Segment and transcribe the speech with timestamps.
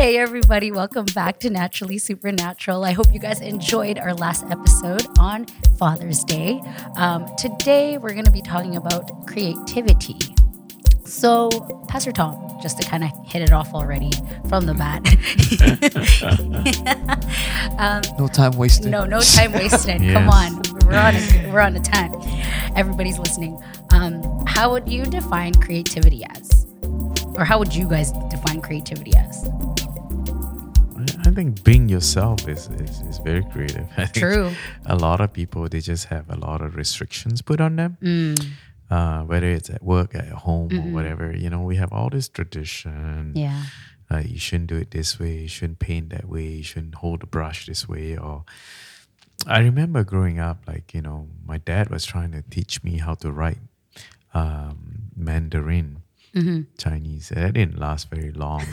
[0.00, 2.84] Hey, everybody, welcome back to Naturally Supernatural.
[2.84, 5.44] I hope you guys enjoyed our last episode on
[5.78, 6.62] Father's Day.
[6.96, 10.16] Um, today, we're going to be talking about creativity.
[11.04, 11.50] So,
[11.86, 14.10] Pastor Tom, just to kind of hit it off already
[14.48, 15.04] from the bat.
[17.78, 18.90] um, no time wasted.
[18.90, 20.00] No, no time wasted.
[20.00, 20.14] yes.
[20.14, 22.14] Come on, we're on a, we're on a time.
[22.74, 23.62] Everybody's listening.
[23.90, 26.66] Um, how would you define creativity as,
[27.34, 29.46] or how would you guys define creativity as?
[31.30, 33.86] I think being yourself is, is, is very creative.
[33.96, 34.50] I True.
[34.84, 37.98] a lot of people they just have a lot of restrictions put on them.
[38.02, 38.46] Mm.
[38.90, 40.88] Uh, whether it's at work, at home, mm-hmm.
[40.88, 43.32] or whatever, you know, we have all this tradition.
[43.36, 43.62] Yeah.
[44.10, 45.42] Uh, you shouldn't do it this way.
[45.42, 46.46] You shouldn't paint that way.
[46.46, 48.16] You shouldn't hold the brush this way.
[48.16, 48.44] Or
[49.46, 53.14] I remember growing up, like you know, my dad was trying to teach me how
[53.14, 53.58] to write
[54.34, 55.99] um, Mandarin
[56.34, 56.62] mm-hmm.
[56.78, 57.30] Chinese.
[57.30, 58.64] That didn't last very long.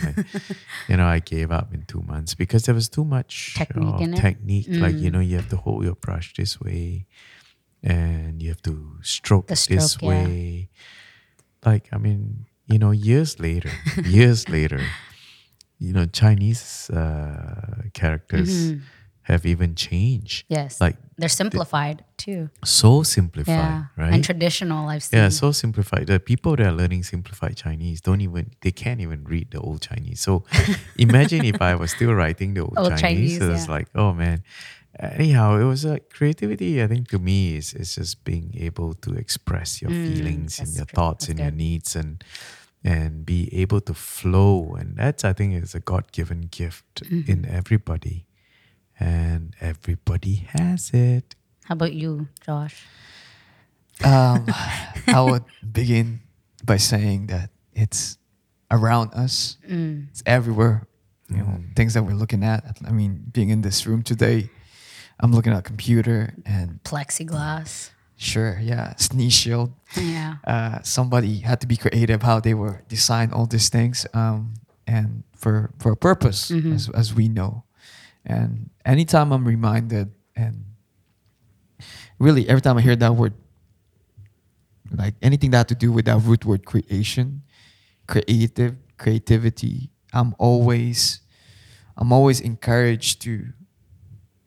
[0.87, 4.15] you know, I gave up in two months because there was too much technique.
[4.15, 4.67] technique.
[4.67, 4.81] Mm.
[4.81, 7.05] Like you know, you have to hold your brush this way,
[7.83, 10.09] and you have to stroke, stroke this yeah.
[10.09, 10.69] way.
[11.65, 13.71] Like I mean, you know, years later,
[14.05, 14.81] years later,
[15.79, 18.71] you know, Chinese uh, characters.
[18.71, 18.93] Mm-hmm
[19.27, 20.45] have even changed.
[20.47, 20.79] Yes.
[20.79, 22.49] Like they're simplified too.
[22.63, 23.85] So simplified, yeah.
[23.97, 24.13] right?
[24.13, 25.19] And traditional, I've seen.
[25.19, 26.07] Yeah, so simplified.
[26.07, 29.81] The people that are learning simplified Chinese don't even they can't even read the old
[29.81, 30.21] Chinese.
[30.21, 30.45] So
[30.97, 33.01] imagine if I was still writing the old, old Chinese.
[33.01, 34.43] Chinese so it's like, oh man.
[34.99, 36.81] Anyhow, it was a creativity.
[36.81, 40.69] I think to me is is just being able to express your mm, feelings and
[40.69, 40.95] your true.
[40.95, 41.43] thoughts that's and good.
[41.43, 42.23] your needs and
[42.83, 44.75] and be able to flow.
[44.79, 47.29] And that's I think is a God given gift mm-hmm.
[47.29, 48.26] in everybody
[48.99, 51.35] and everybody has it.
[51.65, 52.85] How about you, Josh?
[54.03, 54.45] Um,
[55.07, 56.21] I would begin
[56.63, 58.17] by saying that it's
[58.71, 59.57] around us.
[59.67, 60.09] Mm.
[60.09, 60.87] It's everywhere.
[61.29, 61.75] You know, mm.
[61.75, 62.77] things that we're looking at.
[62.87, 64.49] I mean, being in this room today,
[65.19, 67.89] I'm looking at a computer and plexiglass.
[68.15, 69.73] Sure, yeah, sneeze shield.
[69.95, 70.37] Yeah.
[70.45, 74.55] Uh, somebody had to be creative how they were design all these things, um,
[74.87, 76.73] and for for a purpose, mm-hmm.
[76.73, 77.63] as as we know.
[78.27, 80.65] And anytime I'm reminded, and
[82.19, 83.33] really every time I hear that word,
[84.93, 87.43] like anything that had to do with that root word creation,
[88.05, 91.21] creative, creativity, I'm always,
[91.95, 93.47] I'm always encouraged to,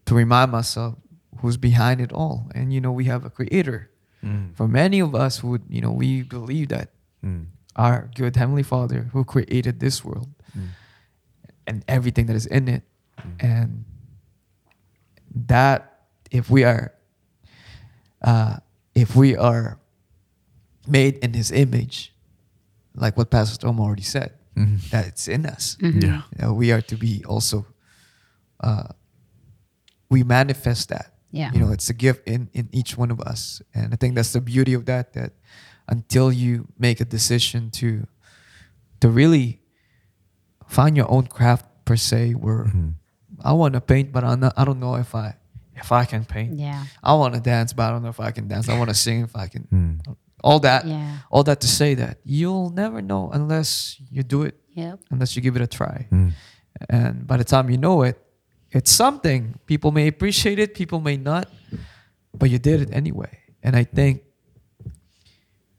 [0.04, 0.97] to remind myself
[1.38, 2.50] who's behind it all.
[2.54, 3.91] And you know, we have a creator.
[4.22, 4.54] Mm.
[4.54, 6.91] For many of us who, you know, we believe that
[7.24, 7.47] mm.
[7.76, 10.68] our good heavenly Father who created this world mm.
[11.66, 12.82] and everything that is in it.
[13.38, 13.84] And
[15.47, 16.92] that if we are
[18.22, 18.56] uh,
[18.94, 19.78] if we are
[20.86, 22.12] made in his image,
[22.94, 24.76] like what Pastor Tom already said, mm-hmm.
[24.91, 25.76] that it's in us.
[25.80, 26.00] Mm-hmm.
[26.00, 26.22] Yeah.
[26.36, 27.66] You know, we are to be also
[28.60, 28.88] uh,
[30.10, 31.14] we manifest that.
[31.30, 31.53] Yeah.
[31.53, 33.62] You know, it's a gift in, in each one of us.
[33.72, 35.32] And I think that's the beauty of that, that
[35.88, 38.06] until you make a decision to
[39.00, 39.60] to really
[40.66, 42.91] find your own craft per se, where mm-hmm.
[43.45, 45.37] I want to paint, but I'm not, I don't know if I
[45.75, 46.59] if I can paint.
[46.59, 46.84] Yeah.
[47.03, 48.69] I want to dance, but I don't know if I can dance.
[48.69, 49.67] I want to sing if I can.
[49.73, 50.17] Mm.
[50.43, 50.87] All that.
[50.87, 51.19] Yeah.
[51.31, 54.56] All that to say that you'll never know unless you do it.
[54.75, 55.01] Yep.
[55.11, 56.06] Unless you give it a try.
[56.11, 56.33] Mm.
[56.89, 58.19] And by the time you know it,
[58.71, 59.59] it's something.
[59.67, 61.49] People may appreciate it, people may not,
[62.33, 63.39] but you did it anyway.
[63.62, 64.22] And I think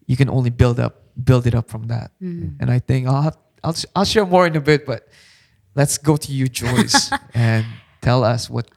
[0.06, 2.12] you can only build up build it up from that.
[2.22, 2.58] Mm.
[2.60, 5.08] And I think I'll have, I'll I'll share more in a bit, but
[5.76, 7.66] let's go to you, Joyce, and
[8.02, 8.70] tell us what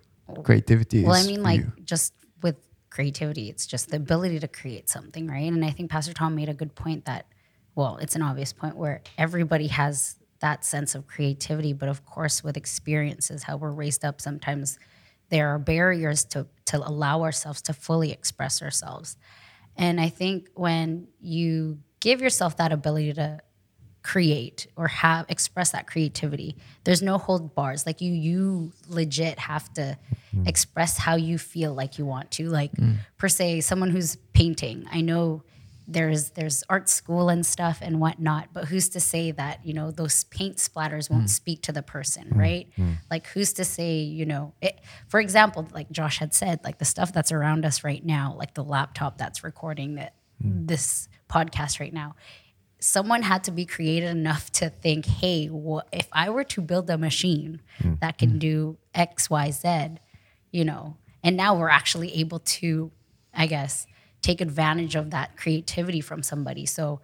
[0.43, 1.27] creativity well, is.
[1.27, 1.73] Well, I mean, like you.
[1.85, 2.57] just with
[2.91, 5.51] creativity, it's just the ability to create something, right?
[5.51, 7.27] And I think Pastor Tom made a good point that,
[7.75, 12.45] well, it's an obvious point where everybody has that sense of creativity, but of course,
[12.45, 14.79] with experiences, how we're raised up, sometimes
[15.31, 19.17] there are barriers to to allow ourselves to fully express ourselves.
[19.77, 23.41] And I think when you give yourself that ability to
[24.05, 26.55] create or have express that creativity
[26.85, 29.97] there's no hold bars like you you legit have to
[30.37, 30.47] mm.
[30.47, 32.97] express how you feel like you want to like mm.
[33.17, 35.43] per se someone who's painting i know
[35.89, 39.91] there's there's art school and stuff and whatnot but who's to say that you know
[39.91, 41.31] those paint splatters won't mm.
[41.31, 42.39] speak to the person mm.
[42.39, 42.97] right mm.
[43.11, 46.85] like who's to say you know it, for example like josh had said like the
[46.85, 50.15] stuff that's around us right now like the laptop that's recording that
[50.45, 50.67] mm.
[50.67, 52.15] this podcast right now
[52.85, 55.49] someone had to be creative enough to think, hey,
[55.91, 57.99] if I were to build a machine mm.
[58.01, 58.39] that can hmm.
[58.39, 59.97] do X, Y, Z,
[60.53, 62.93] you know, and now we're actually able to,
[63.33, 63.87] I guess,
[64.21, 66.67] take advantage of that creativity from somebody.
[66.67, 67.01] So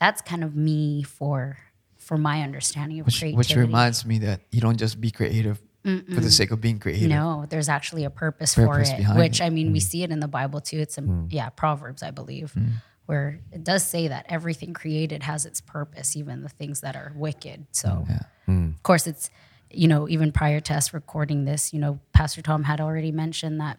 [0.00, 1.58] that's kind of me for
[1.96, 3.38] for my understanding of which, creativity.
[3.38, 7.08] which reminds me that you don't just be creative for the sake of being creative.
[7.08, 9.44] No, there's actually a purpose, Purpose for it, which it.
[9.44, 9.84] I mean, we hmm.
[9.84, 10.78] see it in the Bible too.
[10.78, 11.26] It's in, hmm.
[11.30, 12.54] yeah, Proverbs, I believe,
[13.06, 17.12] where it does say that everything created has its purpose, even the things that are
[17.14, 17.66] wicked.
[17.72, 18.68] So, mm, hmm.
[18.74, 19.30] of course, it's,
[19.70, 23.60] you know, even prior to us recording this, you know, Pastor Tom had already mentioned
[23.60, 23.78] that,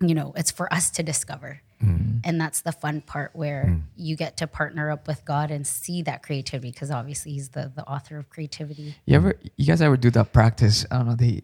[0.00, 1.60] you know, it's for us to discover.
[1.82, 2.20] Mm.
[2.24, 3.78] And that's the fun part where hmm.
[3.96, 7.70] you get to partner up with God and see that creativity because obviously He's the,
[7.74, 8.94] the author of creativity.
[9.04, 10.86] You ever, you guys ever do that practice?
[10.90, 11.16] I don't know.
[11.16, 11.42] They,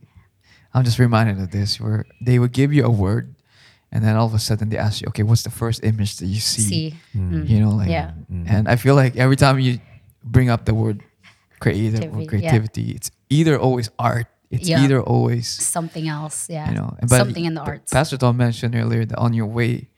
[0.73, 3.35] I'm just reminded of this where they would give you a word,
[3.93, 6.27] and then all of a sudden they ask you, okay, what's the first image that
[6.27, 6.62] you see?
[6.62, 7.49] See, Mm.
[7.49, 8.12] You know, like, Yeah.
[8.47, 9.79] and I feel like every time you
[10.25, 11.03] bring up the word
[11.61, 12.29] creative Creativity, or yeah.
[12.50, 14.83] creativity, it's either always art, it's Yeah.
[14.83, 16.49] either always something else.
[16.50, 16.69] Yeah.
[16.71, 17.93] you know, but something in the arts.
[17.93, 19.89] Pastor Tom mentioned earlier that on your way,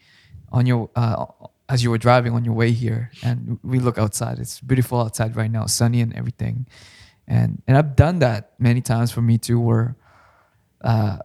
[0.52, 1.24] on your uh,
[1.68, 4.38] as you were driving on your way here, and we look outside.
[4.38, 6.66] It's beautiful outside right now, sunny and everything,
[7.26, 9.58] and and I've done that many times for me too.
[9.58, 9.96] Where
[10.82, 11.16] uh,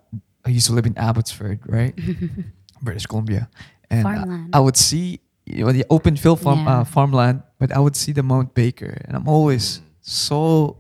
[0.46, 1.94] I used to live in Abbotsford, right,
[2.82, 3.50] British Columbia,
[3.90, 4.50] and I- Farmland.
[4.56, 6.80] I would see you know the open field farm Yeah.
[6.82, 10.78] uh, farmland, but I would see the Mount Baker, and I'm always so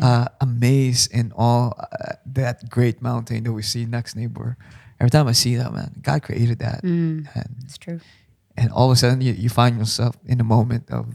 [0.00, 4.56] uh, amazed in all uh, that great mountain that we see next neighbor.
[4.98, 7.28] Every time I see that, man, God created that, Mm.
[7.34, 8.00] and It's true.
[8.56, 11.14] and all of a sudden you, you find yourself in a moment of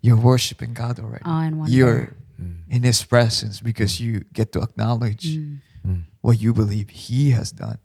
[0.00, 1.24] you're worshiping God already.
[1.24, 1.72] Awe and wonder.
[1.74, 2.14] You're
[2.70, 6.04] in His presence because you get to acknowledge Mm.
[6.22, 7.78] what you believe He has done,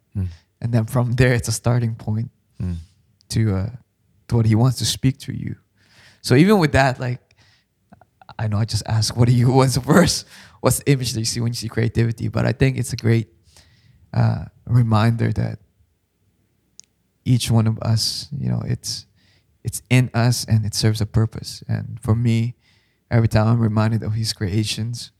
[0.63, 2.31] and then from there it's a starting point
[3.29, 3.69] to uh,
[4.27, 5.55] to what He wants to speak to you.
[6.21, 7.19] So even with that, like
[8.39, 9.51] I know I just asked, what do you?
[9.51, 10.25] What's the verse?
[10.61, 12.29] What's the image that you see when you see creativity?
[12.29, 13.27] But I think it's a great
[14.13, 15.59] uh, reminder that
[17.25, 19.05] each one of us, you know, it's
[19.63, 21.63] it's in us and it serves a purpose.
[21.67, 22.55] And for me,
[23.11, 25.11] every time I'm reminded of His creations,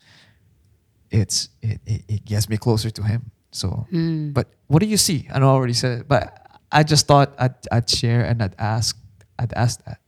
[1.11, 3.31] it's it it, it gets me closer to Him.
[3.53, 4.33] So, Mm.
[4.33, 5.27] but what do you see?
[5.33, 6.33] I know I already said it, but
[6.71, 8.97] I just thought I'd, I'd share and I'd ask
[9.37, 9.99] I'd ask that.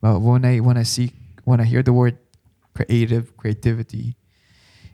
[0.00, 1.12] But when I when I see
[1.44, 2.18] when I hear the word
[2.74, 4.16] creative creativity,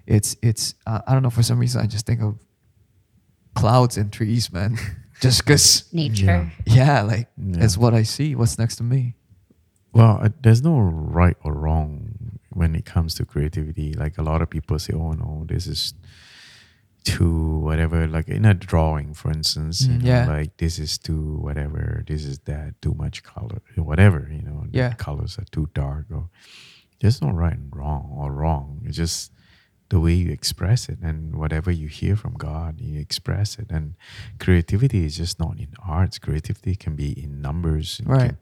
[0.07, 2.39] it's it's uh, I don't know for some reason I just think of
[3.55, 4.79] clouds and trees, man.
[5.21, 6.51] just because Nature.
[6.67, 7.61] yeah, like Yeah.
[7.61, 8.35] that's what I see.
[8.35, 9.15] What's next to me?
[9.93, 13.93] Well, uh, there's no right or wrong when it comes to creativity.
[13.93, 15.93] Like a lot of people say, "Oh no, this is
[17.05, 20.27] too whatever." Like in a drawing, for instance, you Mm, know, yeah.
[20.27, 22.05] like this is too whatever.
[22.07, 24.29] This is that too much color, whatever.
[24.31, 24.95] You know, the Yeah.
[24.95, 26.07] colors are too dark.
[26.11, 26.29] Or
[27.01, 28.83] there's no right and wrong or wrong.
[28.85, 29.33] It's just
[29.89, 33.71] the way you express it and whatever you hear from God, you express it.
[33.71, 33.95] And
[34.39, 36.19] creativity is just not in arts.
[36.19, 38.31] Creativity can be in numbers, and Right.
[38.31, 38.39] can,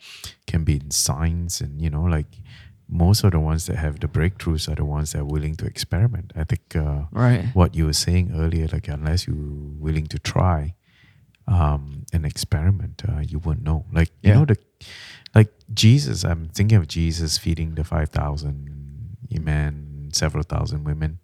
[0.46, 2.38] can be in science, and you know, like
[2.90, 5.66] most of the ones that have the breakthroughs are the ones that are willing to
[5.66, 6.32] experiment.
[6.34, 7.44] I think uh, Right.
[7.54, 9.36] what you were saying earlier, like unless you're
[9.78, 10.74] willing to try
[11.46, 13.84] um, an experiment, uh, you wouldn't know.
[13.92, 14.38] Like you Yeah.
[14.38, 14.56] know the,
[15.34, 16.24] like Jesus.
[16.24, 21.18] I'm thinking of Jesus feeding the five thousand men, several thousand women,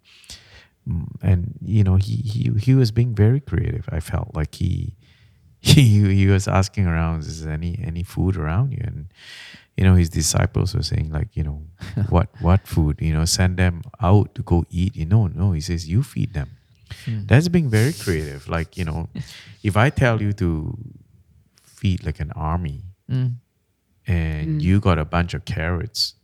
[0.87, 3.89] Mm, and you know he he he was being very creative.
[3.91, 4.95] I felt like he.
[5.59, 5.83] He,
[6.15, 8.79] he was asking around, is there any any food around you?
[8.85, 9.07] And
[9.77, 11.61] you know his disciples were saying like, you know,
[12.09, 12.97] what what food?
[12.99, 14.95] You know, send them out to go eat.
[14.95, 16.49] You know, no, he says you feed them.
[17.07, 18.47] That's being very creative.
[18.49, 19.09] Like you know,
[19.63, 20.77] if I tell you to
[21.63, 23.35] feed like an army, Mm.
[24.05, 26.15] and you got a bunch of carrots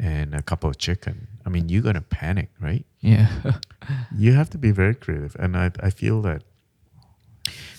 [0.00, 2.84] and a couple of chicken, I mean, you're gonna panic, right?
[3.00, 3.28] Yeah.
[4.16, 6.42] you have to be very creative and i, I feel that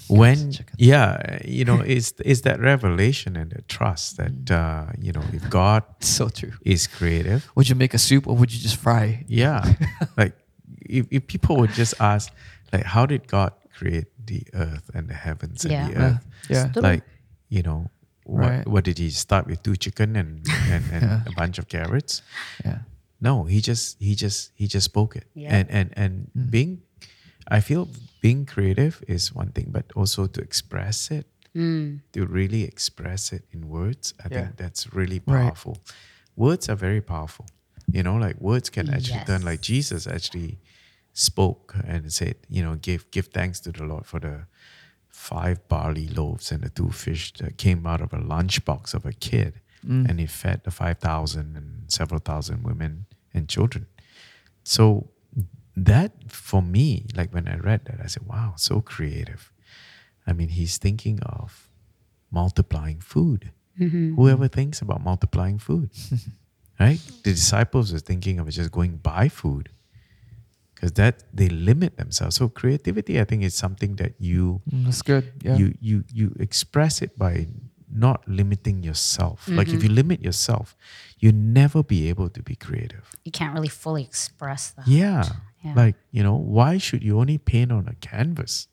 [0.10, 5.24] when yeah you know is is that revelation and the trust that uh you know
[5.32, 6.54] if god so true.
[6.66, 9.24] is creative Would you make a soup or would you just fry?
[9.28, 9.64] yeah
[10.18, 10.34] like
[10.82, 12.32] if, if people would just ask
[12.74, 16.06] like how did god create the earth and the heavens and the Yeah.
[16.06, 16.68] earth Yeah.
[16.74, 16.82] True.
[16.82, 17.04] like
[17.50, 17.90] you know
[18.26, 18.68] what, Right.
[18.68, 21.22] what did he start with two chicken and and, and Yeah.
[21.26, 22.22] a bunch of carrots
[22.66, 22.80] Yeah.
[23.22, 25.56] no he just he just he just spoke it Yeah.
[25.56, 26.14] and and and
[26.52, 26.82] being
[27.50, 27.88] i feel
[28.22, 32.02] being creative is one thing but also to express it Mm.
[32.14, 34.36] to really express it in words i Yeah.
[34.46, 35.46] think that's really Right.
[35.46, 35.76] powerful
[36.36, 37.46] words are very powerful
[37.92, 40.60] you know like words can actually turn like jesus actually
[41.14, 44.46] spoke and said you know give give thanks to the lord for the
[45.08, 49.14] five barley loaves and the two fish that came out of a lunchbox of a
[49.14, 50.10] kid Mm.
[50.10, 53.86] and he fed the 5000 and several thousand women and children
[54.64, 55.10] so
[55.86, 59.52] that for me like when i read that i said wow so creative
[60.28, 61.70] i mean he's thinking of
[62.32, 64.16] multiplying food Mm-hmm.
[64.16, 65.90] whoever thinks about multiplying food
[66.82, 67.00] right?
[67.24, 69.70] The disciples were thinking of just going buy food
[70.74, 72.36] because that they limit themselves.
[72.36, 75.32] So creativity, I think, is something that you that's good.
[75.42, 75.56] Yeah.
[75.58, 77.48] you you you express it by
[77.92, 79.48] not limiting yourself.
[79.48, 80.76] Like if you limit yourself,
[81.20, 83.10] you never be able to be creative.
[83.24, 84.88] You can't really fully express that.
[84.88, 85.24] Yeah.
[85.64, 85.74] Yeah.
[85.76, 88.68] Like, you know, why should you only paint on a canvas?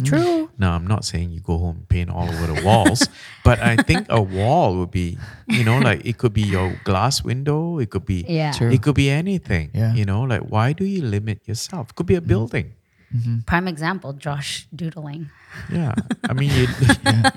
[0.00, 0.06] Mm.
[0.06, 0.50] True.
[0.58, 3.06] Now, I'm not saying you go home and paint all over the walls,
[3.44, 5.18] but I think a wall would be,
[5.48, 8.52] you know, like it could be your glass window, it could be Yeah.
[8.52, 8.70] True.
[8.70, 9.70] it could be anything.
[9.72, 9.94] Yeah.
[9.94, 11.90] You know, like why do you limit yourself?
[11.90, 12.28] It could be a mm-hmm.
[12.28, 12.74] building.
[13.14, 13.40] Mm-hmm.
[13.46, 15.30] Prime example, Josh doodling.
[15.70, 15.94] Yeah,
[16.28, 16.66] I mean, you,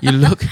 [0.00, 0.42] you look,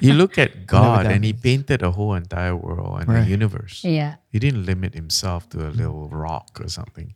[0.00, 3.26] you look at God, and He painted a whole entire world and Right.
[3.26, 3.84] a universe.
[3.84, 4.16] Yeah.
[4.32, 7.12] He didn't limit himself to a little rock or something.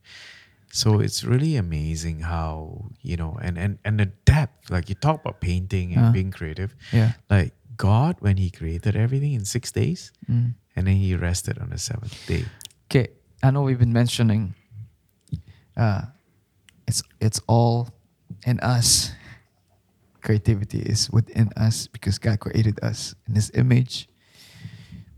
[0.74, 4.70] So it's really amazing how you know, and and and the depth.
[4.74, 6.12] Like you talk about painting and Uh.
[6.12, 6.74] being creative.
[6.92, 7.12] yeah.
[7.30, 10.54] Like God, when He created everything in six days, Mm.
[10.74, 12.44] and then He rested on the seventh day.
[12.90, 14.54] Okay, I know we've been mentioning
[15.78, 16.10] uh
[16.90, 17.88] it's it's all
[18.46, 19.12] in us.
[20.26, 24.08] Creativity is within us because God created us in his image.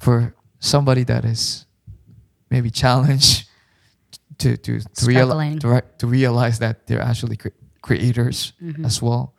[0.01, 1.65] For somebody that is
[2.51, 3.46] maybe challenged
[4.38, 5.59] to to to, real, Struggling.
[5.61, 8.85] to, to realize that they're actually cre- creators mm-hmm.
[8.85, 9.35] as well.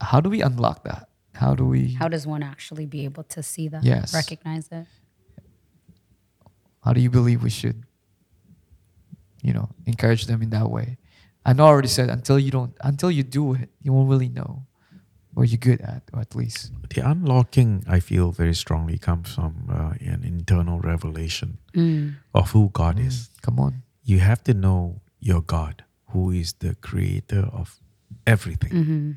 [0.00, 1.08] How do we unlock that?
[1.34, 3.82] How do we How does one actually be able to see that?
[3.84, 4.14] Yes.
[4.14, 4.86] Recognize it?
[6.84, 7.82] how do you believe we should
[9.42, 10.98] you know encourage them in that way
[11.44, 14.28] i know i already said until you don't until you do it you won't really
[14.28, 14.66] know
[15.34, 19.54] what you're good at or at least The unlocking, I feel very strongly, comes from
[19.68, 22.14] uh, an internal revelation Mm.
[22.32, 23.30] of who God is.
[23.42, 27.80] come on you have to know your God, who is the creator of
[28.26, 28.72] everything.
[28.72, 29.10] Mm-hmm.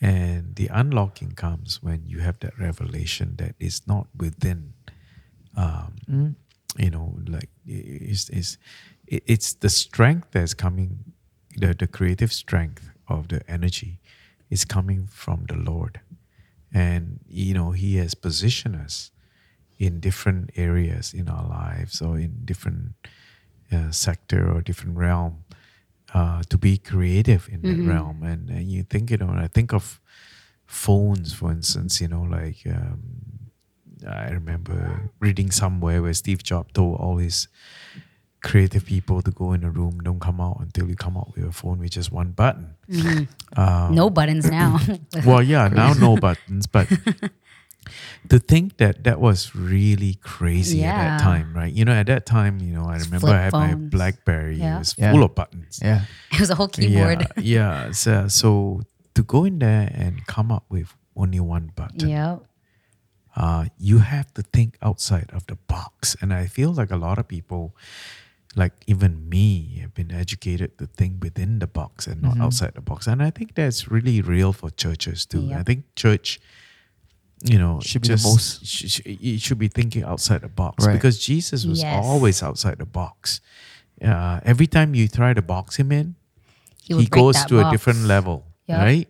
[0.00, 4.72] And the unlocking comes when you have that revelation that is not within,
[5.56, 6.34] um, Mm.
[6.78, 8.58] you know, like is is
[9.06, 11.12] it's the strength that's coming,
[11.60, 13.98] the the creative strength of the energy
[14.50, 16.00] is coming from the Lord,
[16.72, 19.10] and you know He has positioned us
[19.78, 22.94] in different areas in our lives or in different
[23.72, 25.44] uh, sector or different realm
[26.12, 28.22] uh, to be creative in that realm.
[28.22, 30.00] And, and you think, you know, I think of
[30.66, 33.50] phones, for instance, you know, like um,
[34.06, 37.48] I remember reading somewhere where Steve Jobs told all his
[38.42, 41.44] creative people to go in a room, don't come out until you come out with
[41.44, 42.74] a phone with just one button.
[43.56, 44.78] Um, no buttons now.
[45.26, 46.88] well, yeah, now no buttons, but
[48.28, 51.72] to think that that was really crazy at that time, right?
[51.72, 53.74] You know, at that time, you know, I remember I flip had my.
[53.74, 54.56] BlackBerry.
[54.58, 54.76] Yeah.
[54.76, 55.12] It was Yeah.
[55.12, 55.80] full of buttons.
[55.82, 57.26] yeah it was a whole keyboard.
[57.36, 57.42] Yeah,
[57.86, 57.90] yeah.
[57.92, 58.82] So, so
[59.14, 62.38] to go in there and come up with only one button, Yeah.
[63.34, 66.16] uh, you have to think outside of the box.
[66.20, 67.74] And I feel like a lot of people,
[68.56, 72.80] like even me, have been educated to think within the box and not outside the
[72.80, 73.06] box.
[73.06, 75.42] And I think that's really real for churches too.
[75.42, 75.58] Yep.
[75.58, 76.40] I think church,
[77.44, 80.94] you know, Should be the most- sh- you should be thinking outside the box Right.
[80.94, 82.04] because Jesus was Yes.
[82.04, 83.40] always outside the box.
[84.02, 86.16] Uh, every time you try to box him in,
[86.82, 88.78] He, he, goes to a different level, Yep.
[88.80, 89.08] right?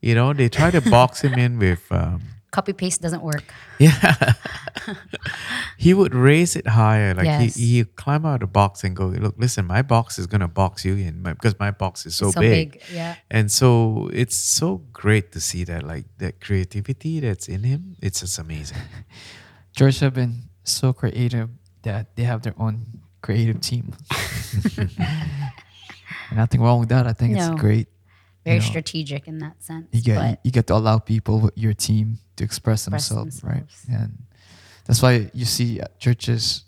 [0.00, 1.82] You know, they try to box him in with.
[1.92, 3.44] Um, Copy paste doesn't work.
[3.78, 4.32] yeah.
[5.78, 7.14] he would raise it higher.
[7.14, 7.54] Like Yes.
[7.54, 10.48] he, he climb out of the box and go, look, listen, my box is gonna
[10.48, 12.72] box you in my, because my box is so, so big.
[12.72, 12.82] big.
[12.92, 13.14] Yeah.
[13.30, 17.96] And so it's so great to see that like that creativity that's in him.
[18.02, 18.78] It's just amazing.
[19.76, 21.48] George have been so creative
[21.82, 23.94] that they have their own creative team
[26.34, 27.52] nothing wrong with that i think No.
[27.52, 27.88] it's great
[28.44, 29.86] Very know, strategic in that sense.
[29.92, 33.66] you get but you get to allow people your team to express, Express themselves, right?
[33.88, 34.10] and
[34.86, 36.64] that's why you see churches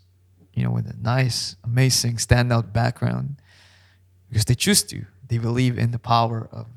[0.53, 3.41] you know with a nice amazing standout background
[4.29, 5.05] because they choose to.
[5.29, 6.67] They believe in the power of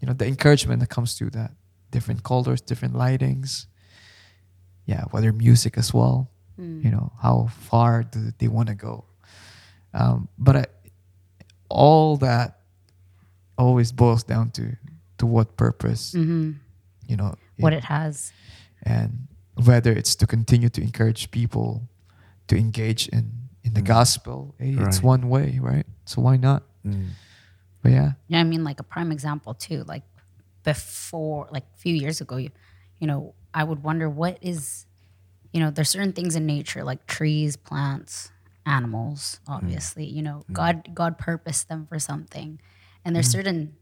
[0.00, 1.52] you know the encouragement that comes through that.
[1.90, 3.66] Different colors different lightings.
[4.86, 6.28] Yeah whether music as well
[6.58, 9.04] mm, you know how far do they want to go.
[9.94, 10.64] Um, but I,
[11.68, 12.48] all that
[13.56, 14.76] always boils down to
[15.18, 16.52] to what purpose hmm
[17.08, 18.32] you know what it- it has.
[18.82, 19.28] and
[19.64, 21.88] whether it's to continue to encourage people
[22.48, 23.32] to engage in
[23.64, 23.86] in the Mm.
[23.96, 27.08] gospel hey, it's one way right so why not Mm.
[27.82, 29.82] but yeah Yeah, I mean, like a prime example too.
[29.84, 30.04] Like
[30.62, 32.50] before, like a few years ago, you,
[32.98, 34.86] you know, I would wonder what is,
[35.52, 38.30] you know, there's certain things in nature like trees, plants,
[38.66, 39.40] animals.
[39.46, 42.60] Obviously, you know, God God purposed them for something,
[43.04, 43.74] and there's certain.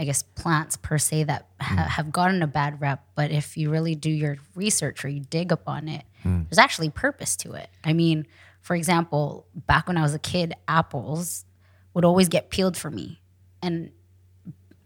[0.00, 1.80] I guess, plants per se that ha- hmm.
[1.80, 3.04] have gotten a bad rep.
[3.14, 6.44] But if you really do your research or you dig upon it, hmm.
[6.48, 7.68] there's actually purpose to it.
[7.84, 8.26] I mean,
[8.62, 11.44] for example, back when I was a kid, apples
[11.92, 13.20] would always get peeled for me.
[13.62, 13.90] And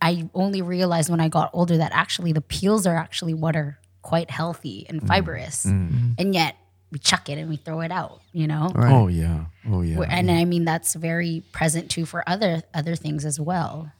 [0.02, 3.78] I only realized when I got older that actually the peels are actually what are
[4.02, 5.06] quite healthy and hmm.
[5.06, 5.64] fibrous.
[5.64, 6.56] And yet
[6.90, 8.68] we chuck it and we throw it out, you know?
[8.74, 9.44] Oh yeah.
[9.68, 9.96] Oh yeah.
[9.96, 13.92] Where- And I mean that's very present too for other other things as well.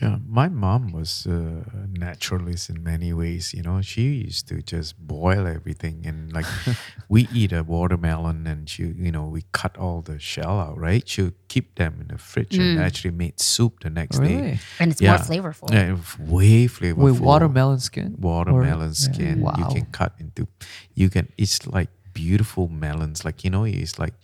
[0.00, 3.54] Yeah, my mom was uh, a naturalist in many ways.
[3.54, 6.44] You know, she used to just boil everything, and like
[7.08, 11.08] we eat a watermelon, and she, you know, we cut all the shell out, right?
[11.08, 12.82] She'll keep them in the fridge and mm.
[12.82, 14.36] actually made soup the next day.
[14.36, 14.58] Really?
[14.78, 15.72] And it's Yeah, more flavorful.
[15.72, 16.96] Yeah, way flavorful.
[16.96, 18.16] With watermelon skin?
[18.18, 19.40] watermelon skin.
[19.40, 19.54] Wow.
[19.56, 20.46] You can cut into,
[20.94, 21.32] you can.
[21.38, 23.24] It's like beautiful melons.
[23.24, 24.14] Like you know, it's like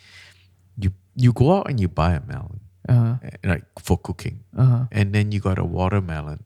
[0.79, 3.15] you you go out and you buy a melon, Uh-huh.
[3.45, 4.87] like for cooking, Uh-huh.
[4.91, 6.43] and then you got a watermelon,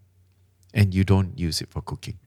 [0.75, 2.19] and you don't use it for cooking.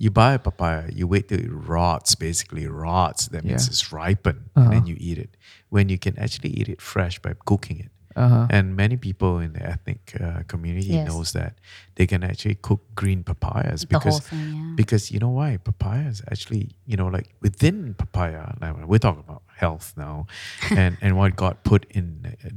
[0.00, 3.28] You buy a papaya, you wait till it rots, basically rots.
[3.28, 3.70] That means Yeah.
[3.70, 5.36] it's ripened, and then you eat it.
[5.68, 7.90] When you can actually eat it fresh by cooking it.
[8.16, 8.46] Uh-huh.
[8.50, 11.06] And many people in the ethnic uh, community Yes.
[11.06, 11.54] knows that
[12.00, 14.72] they can actually cook green papayas because thing, yeah.
[14.74, 19.42] because you know why papayas actually you know like within papaya like we're talking about
[19.54, 20.26] health now
[20.70, 22.06] and and what god put in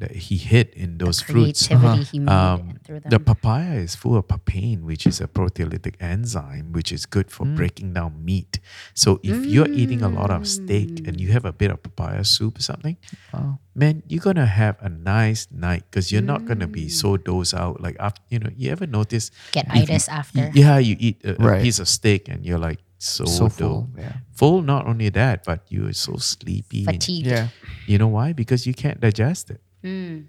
[0.02, 2.54] that he hid in those fruits Creativity he made uh-huh.
[2.54, 2.74] um,
[3.06, 7.46] the papaya is full of papain, which is a proteolytic enzyme, which is good for
[7.46, 7.56] mm.
[7.56, 8.60] breaking down meat.
[8.94, 12.24] So if you're eating a lot of steak and you have a bit of papaya
[12.26, 12.98] soup or something,
[13.34, 13.60] Wow.
[13.74, 16.92] man, you're gonna have a nice night because you're not gonna be mm.
[16.92, 17.82] so dozed out.
[17.82, 20.52] Like after, you know, you ever notice Get if you- itis after.
[20.54, 24.14] Yeah, you eat a, a piece of steak and you're like so, So full, yeah.
[24.32, 24.62] Full.
[24.62, 26.86] Not only that, but you're so sleepy.
[26.88, 27.48] and- Yeah.
[27.86, 28.32] you know why?
[28.34, 30.26] Because you can't digest it Mm.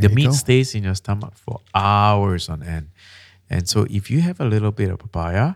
[0.00, 0.32] the meat go.
[0.32, 2.88] stays in your stomach for hours on end.
[3.50, 5.54] And so if you have a little bit of papaya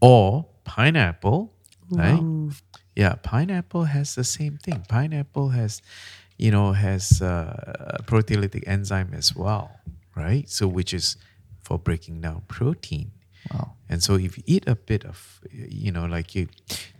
[0.00, 1.52] or pineapple,
[1.90, 2.22] right?
[2.96, 4.84] Yeah, pineapple has the same thing.
[4.88, 5.82] Pineapple has,
[6.36, 9.70] you know, has uh, a proteolytic enzyme as well,
[10.16, 10.48] right?
[10.50, 11.16] So which is
[11.68, 13.08] for breaking down protein.
[13.52, 13.66] Wow.
[13.90, 16.48] And so if you eat a bit of, you know, like you,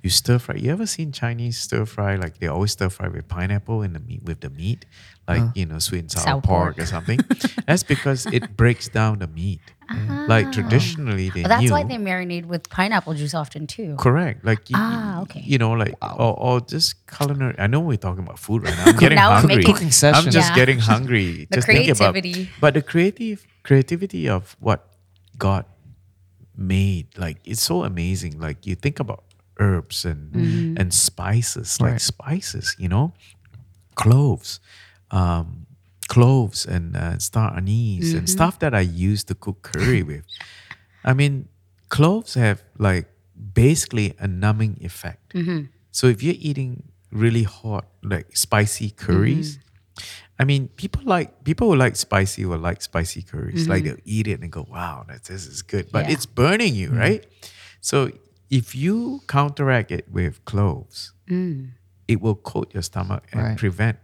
[0.03, 0.55] you stir fry.
[0.65, 2.13] You ever seen Chinese stir fry?
[2.25, 4.87] Like they always stir fry with pineapple in the meat with the meat,
[5.27, 6.79] like you know, sweet and sour, Sour pork, pork.
[6.83, 7.19] or something.
[7.67, 9.61] that's because it breaks down the meat.
[10.35, 11.73] Like traditionally, they But that's knew.
[11.73, 13.97] why they marinate with pineapple juice often too.
[13.99, 14.45] Correct.
[14.45, 15.41] Like you, Ah, okay.
[15.53, 17.55] You know, like or, or just culinary.
[17.59, 18.85] I know we're talking about food right now.
[18.93, 19.57] I'm getting Now hungry.
[19.65, 20.55] making- I'm just Yeah.
[20.61, 21.47] getting hungry.
[21.51, 22.13] The just thinking about.
[22.13, 22.51] creativity.
[22.61, 24.81] But the creative creativity of what
[25.37, 25.65] God
[26.57, 28.41] made, like it's so amazing.
[28.41, 29.25] Like you think about
[29.61, 30.81] herbs and Mm-hmm.
[30.81, 32.01] and spices, like Right.
[32.01, 32.75] spices.
[32.81, 33.13] You know,
[33.95, 34.61] cloves.
[35.11, 35.67] Um,
[36.09, 38.19] cloves and uh, star anise Mm-hmm.
[38.19, 40.25] and stuff that I use to cook curry with.
[41.05, 41.49] I mean,
[41.93, 45.35] cloves have like basically a numbing effect.
[45.37, 45.69] Mm-hmm.
[45.93, 49.59] So if you're eating really hot, like spicy curries,
[50.39, 53.67] I mean, people like people who like spicy will like spicy curries.
[53.67, 53.97] Like mm-hmm.
[53.97, 56.13] they'll eat it and go, "Wow, that this is good," but Yeah.
[56.13, 56.99] it's burning you, mm-hmm.
[56.99, 57.27] right?
[57.81, 58.11] So
[58.51, 61.71] if you counteract it with cloves, mm.
[62.07, 63.59] it will coat your stomach and Right.
[63.59, 63.99] prevent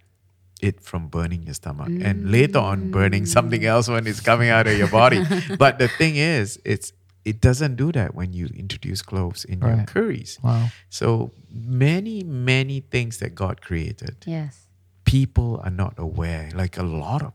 [0.60, 2.30] it from burning your stomach and mm.
[2.30, 5.24] later on burning something else when it's coming out of your body.
[5.58, 6.92] but the thing is, it's
[7.24, 10.38] it doesn't do that when you introduce cloves in your curries.
[10.42, 10.68] Wow.
[10.90, 14.66] So many, many things that God created, Yes.
[15.14, 16.50] People are not aware.
[16.54, 17.34] Like a lot of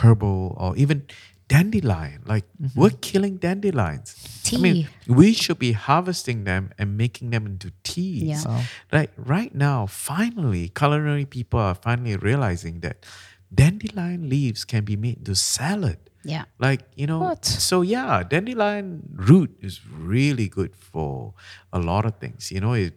[0.00, 1.04] herbal or even
[1.46, 2.22] dandelion.
[2.24, 2.80] Like mm-hmm.
[2.80, 4.16] we're killing dandelions.
[4.52, 8.22] I mean, we should be harvesting them and making them into teas.
[8.22, 8.44] Yeah.
[8.48, 8.62] Wow.
[8.90, 13.04] Like right now, finally, culinary people are finally realizing that
[13.52, 15.98] dandelion leaves can be made into salad.
[16.24, 16.44] Yeah.
[16.58, 17.44] Like, you know, What?
[17.44, 21.34] so yeah, dandelion root is really good for
[21.72, 22.50] a lot of things.
[22.50, 22.94] You know, it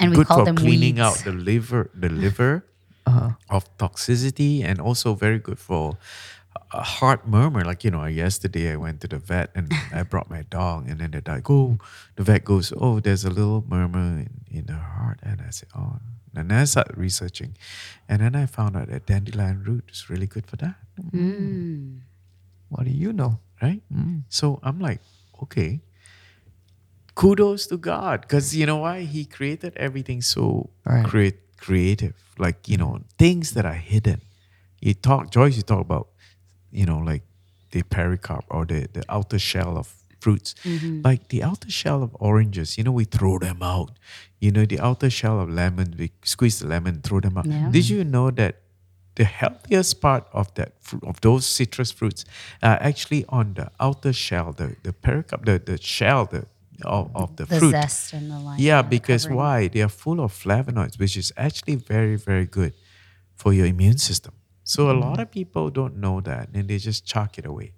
[0.00, 1.06] And we good call for them cleaning weeds.
[1.06, 2.64] out the liver, the liver
[3.10, 3.30] Uh-huh.
[3.56, 5.98] of toxicity, and also very good for
[6.72, 7.62] a heart murmur.
[7.66, 11.00] Like you know, yesterday I went to the vet and I brought my dog, and
[11.00, 11.78] then the dog, oh,
[12.16, 15.68] the vet goes, oh, there's a little murmur in, in her heart, and I said,
[15.74, 15.98] oh,
[16.34, 17.56] and then I started researching,
[18.08, 20.76] and then I found out that dandelion root is really good for that,
[21.12, 22.00] Mm.
[22.70, 23.40] What do you know?
[23.60, 23.82] right?
[24.30, 25.00] So I'm like,
[25.42, 25.80] okay.
[27.14, 31.04] Kudos to God, because you know why He created everything so Right.
[31.04, 34.22] create creative, like you know things that are hidden.
[34.80, 35.56] You talk, Joyce.
[35.56, 36.08] You talk about,
[36.72, 37.22] you know, like
[37.70, 41.02] the pericarp or the the outer shell of fruits, mm-hmm.
[41.02, 42.78] like the outer shell of oranges.
[42.78, 43.92] You know, we throw them out.
[44.40, 47.46] You know, the outer shell of lemon, we squeeze the lemon, throw them out.
[47.46, 47.68] Yeah.
[47.70, 48.56] Did you know that
[49.16, 52.24] the healthiest part of that of those citrus fruits
[52.62, 56.46] are actually on the outer shell, the the pericarp, the, the shell the,
[56.84, 57.70] of, of the, The fruit.
[57.70, 58.58] zest and the lime.
[58.58, 59.38] Yeah, because covering.
[59.38, 59.68] why?
[59.68, 62.74] They are full of flavonoids, which is actually very, very good
[63.34, 64.34] for your immune system.
[64.64, 65.22] So a lot mm.
[65.22, 67.72] of people don't know that and they just chuck it away.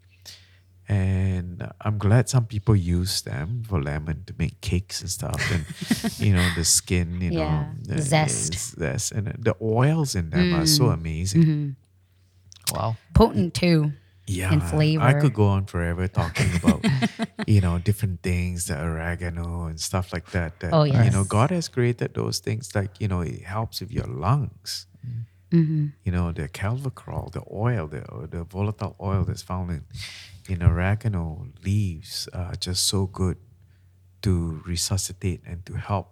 [0.89, 5.41] And I'm glad some people use them for lemon to make cakes and stuff.
[5.51, 5.65] And,
[6.19, 8.53] you know, the skin, you Yeah, know, the zest.
[8.79, 9.13] zest.
[9.13, 10.95] And the oils in them are so mm.
[10.95, 11.43] amazing.
[11.45, 12.75] Mm-hmm.
[12.77, 12.97] Wow.
[13.15, 13.93] Potent too.
[14.27, 14.63] Yeah, and
[15.03, 16.85] I could go on forever talking about,
[17.47, 20.61] you know, different things, the oregano and stuff like that.
[20.61, 21.25] that Oh, You know.
[21.25, 24.87] God has created those things like, you know, it helps with your lungs.
[25.51, 25.89] Mm-hmm.
[26.05, 29.85] You know, the carvacrol, the oil, the, the volatile oil that's found in,
[30.49, 33.37] in oregano leaves are just so good
[34.23, 36.09] to resuscitate and to help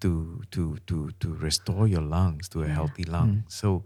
[0.00, 3.44] to to to to restore your lungs to a healthy lung.
[3.48, 3.84] So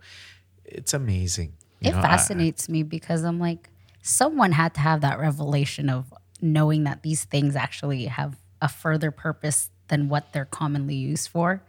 [0.65, 1.55] it's amazing.
[1.81, 3.71] You It know, I- I- fascinates me because I'm like,
[4.03, 9.11] someone had to have that revelation of knowing that these things actually have a further
[9.11, 11.63] purpose than what they're commonly used for.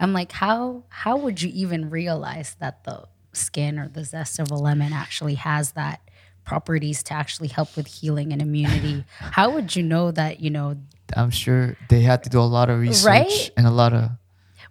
[0.00, 4.50] I'm like, how how would you even realize that the skin or the zest of
[4.50, 6.00] a lemon actually has that
[6.44, 9.04] properties to actually help with healing and immunity?
[9.18, 10.76] how would you know that, you know,
[11.16, 13.50] I'm sure they had to do a lot of research Right?
[13.56, 14.10] and a lot of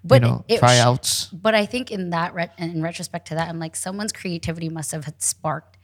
[0.04, 1.26] But you know it- tryouts.
[1.28, 4.92] But I think in that ret- in retrospect to that, I'm like someone's creativity must
[4.92, 5.78] have had sparked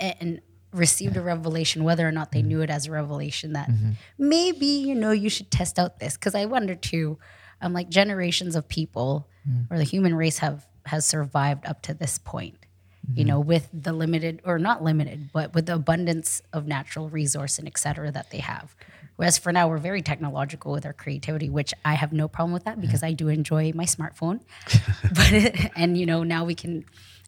[0.00, 0.40] and
[0.72, 2.48] received a revelation, whether or not they Mm-hmm.
[2.48, 3.70] knew it as a revelation that
[4.18, 6.14] maybe you know you should test out this.
[6.14, 7.18] Because I wonder too,
[7.60, 9.66] I'm like generations of people Mm.
[9.70, 12.66] or the human race have has survived up to this point.
[13.08, 13.18] Mm-hmm.
[13.18, 17.58] You know, with the limited or not limited, but with the abundance of natural resource
[17.58, 18.74] and et cetera that they have.
[19.18, 22.64] Whereas for now, we're very technological with our creativity, which I have no problem with
[22.64, 24.40] that because I do enjoy my smartphone.
[25.18, 26.84] but and you know now we can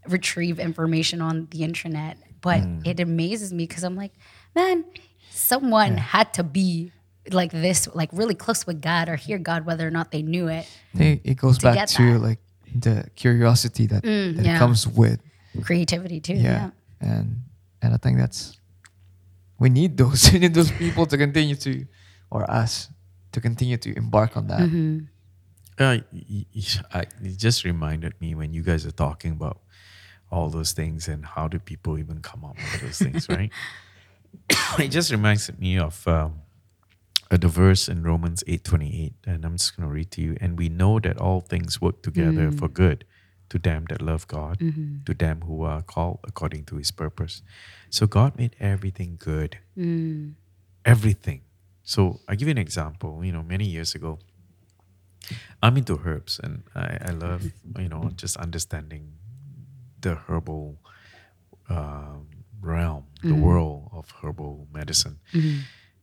[0.08, 2.16] retrieve information on the internet.
[2.40, 2.86] But Mm.
[2.86, 4.12] it amazes me because I'm like,
[4.54, 4.84] man,
[5.30, 6.92] someone had to be
[7.32, 10.46] like this, like really close with God or hear God, whether or not they knew
[10.48, 10.66] it.
[10.98, 12.18] I it goes to back to that.
[12.20, 12.38] like
[12.74, 14.58] the curiosity that, that yeah.
[14.58, 15.20] comes with
[15.62, 16.34] Creativity too.
[16.34, 16.70] yeah.
[17.02, 17.08] Yeah.
[17.16, 17.42] and
[17.82, 18.56] and I think that's
[19.60, 21.86] we need those we need those people to continue to
[22.30, 22.88] or us
[23.32, 24.60] to continue to embark on that.
[24.60, 25.04] Mm-hmm.
[25.78, 29.60] Uh, y- y- I, it just reminded me when you guys are talking about
[30.30, 33.50] all those things and how do people even come up with those things, right?
[34.78, 36.40] it just reminds me of um,
[37.30, 40.36] a verse in Romans eight twenty eight, and I'm just going to read to you.
[40.40, 43.04] And we know that all things work together for good
[43.50, 45.04] to them that love God, mm-hmm.
[45.04, 47.42] to them who are called according to His purpose.
[47.90, 50.34] So God made everything good, mm.
[50.84, 51.42] everything.
[51.82, 53.24] So I give you an example.
[53.24, 54.18] You know, many years ago,
[55.62, 57.44] I'm into herbs and I, I love,
[57.78, 59.12] you know, just understanding
[60.00, 60.78] the herbal
[61.68, 62.28] um,
[62.60, 63.42] realm, the mm-hmm.
[63.42, 65.18] world of herbal medicine.
[65.32, 65.58] Mm-hmm.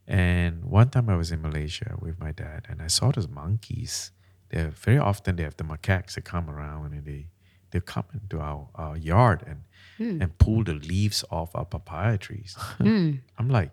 [0.08, 4.12] And one time I was in Malaysia with my dad and I saw those monkeys.
[4.50, 7.28] They're very often they have the macaques that come around and they
[7.78, 9.60] they come into our, our yard and
[10.00, 12.52] and pull the leaves off our papaya trees.
[13.40, 13.72] I'm like,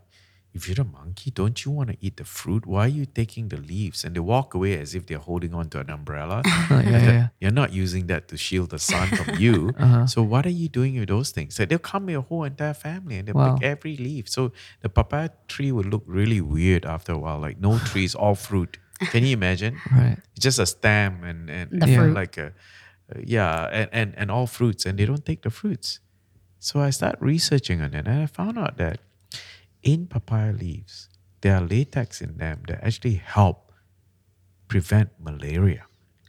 [0.57, 2.65] if you're a monkey, don't you want to eat the fruit?
[2.73, 4.05] Why are you taking the leaves?
[4.05, 6.39] And they walk away as if they're holding on to an umbrella.
[6.47, 7.29] yeah, yeah, yeah.
[7.41, 9.57] You're not using that to shield the sun from you.
[9.79, 10.07] Uh-huh.
[10.07, 11.57] So what are you doing with those things?
[11.57, 13.57] So they'll come with your whole entire family and they'll Wow.
[13.57, 14.25] pick every leaf.
[14.37, 18.37] So the papaya tree would look really weird after a while, like no trees, all
[18.49, 18.79] fruit.
[19.13, 19.77] Can you imagine?
[19.93, 20.19] Right.
[20.37, 22.15] It's just a stem and, and, and fruit.
[22.15, 22.53] like a,
[23.23, 26.01] yeah, and, and, and all fruits, and they don't take the fruits.
[26.59, 29.01] So I started researching on it, and I found out that
[29.83, 31.09] in papaya leaves,
[31.43, 33.71] there are latex in them that actually help
[34.69, 35.85] prevent malaria,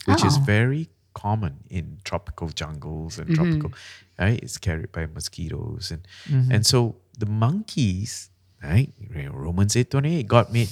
[0.05, 0.41] which is Oh.
[0.41, 3.43] very common in tropical jungles and mm-hmm.
[3.43, 3.71] tropical,
[4.19, 4.39] right?
[4.43, 5.91] It's carried by mosquitoes.
[5.91, 6.51] And, mm-hmm.
[6.51, 8.29] and so the monkeys,
[8.61, 8.91] right?
[9.31, 10.69] Romans 8 28, God made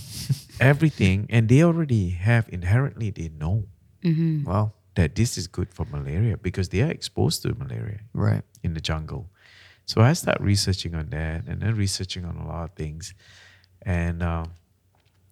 [0.60, 3.64] everything, and they already have inherently, they know
[4.04, 4.44] mm-hmm.
[4.44, 4.74] Wow.
[4.96, 8.44] That this is good for malaria because they are exposed to malaria Right.
[8.64, 9.30] in the jungle.
[9.86, 13.14] So I start researching on that and then researching on a lot of things.
[13.82, 14.52] And um,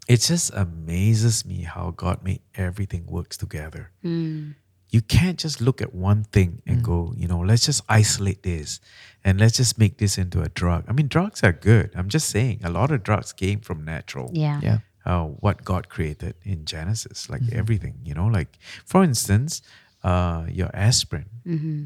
[0.08, 3.92] it just amazes me how God made everything works together.
[4.04, 8.82] You can't just look at one thing and go, you know, let's just isolate this
[9.24, 10.84] and let's just make this into a drug.
[10.90, 11.92] I mean, drugs are good.
[11.96, 14.60] I'm just saying, a lot of drugs came from natural Yeah.
[14.62, 14.80] Yeah.
[15.06, 19.62] Uh, what God created in Genesis, like everything, you know, like for instance,
[20.04, 21.26] uh, your aspirin,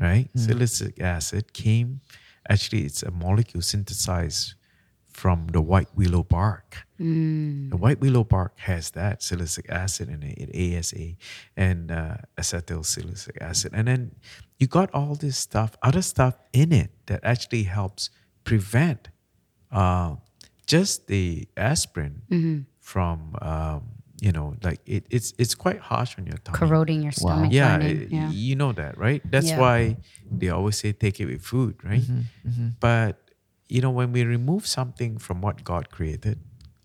[0.02, 0.30] right?
[0.36, 2.02] Salicylic acid came,
[2.50, 4.54] actually, it's a molecule synthesized
[5.08, 6.86] from the white willow bark.
[7.70, 11.16] The white willow bark has that salicylic acid in it, ASA,
[11.56, 13.72] and uh, acetylsalicylic acid.
[13.74, 14.12] And then
[14.60, 18.10] you got all this stuff, other stuff in it that actually helps
[18.44, 19.10] prevent
[19.72, 20.16] uh,
[20.68, 22.22] just the aspirin
[22.86, 23.82] from, um,
[24.22, 26.58] you know, like it, it's it's quite harsh on your tummy.
[26.60, 27.52] Corroding your stomach.
[27.52, 28.30] Yeah, it- yeah.
[28.32, 29.22] you know that, right?
[29.34, 29.60] That's Yeah.
[29.60, 29.98] why
[30.40, 32.06] they always say take it with food, right?
[32.80, 33.14] But
[33.68, 36.38] you know, when we remove something from what God created,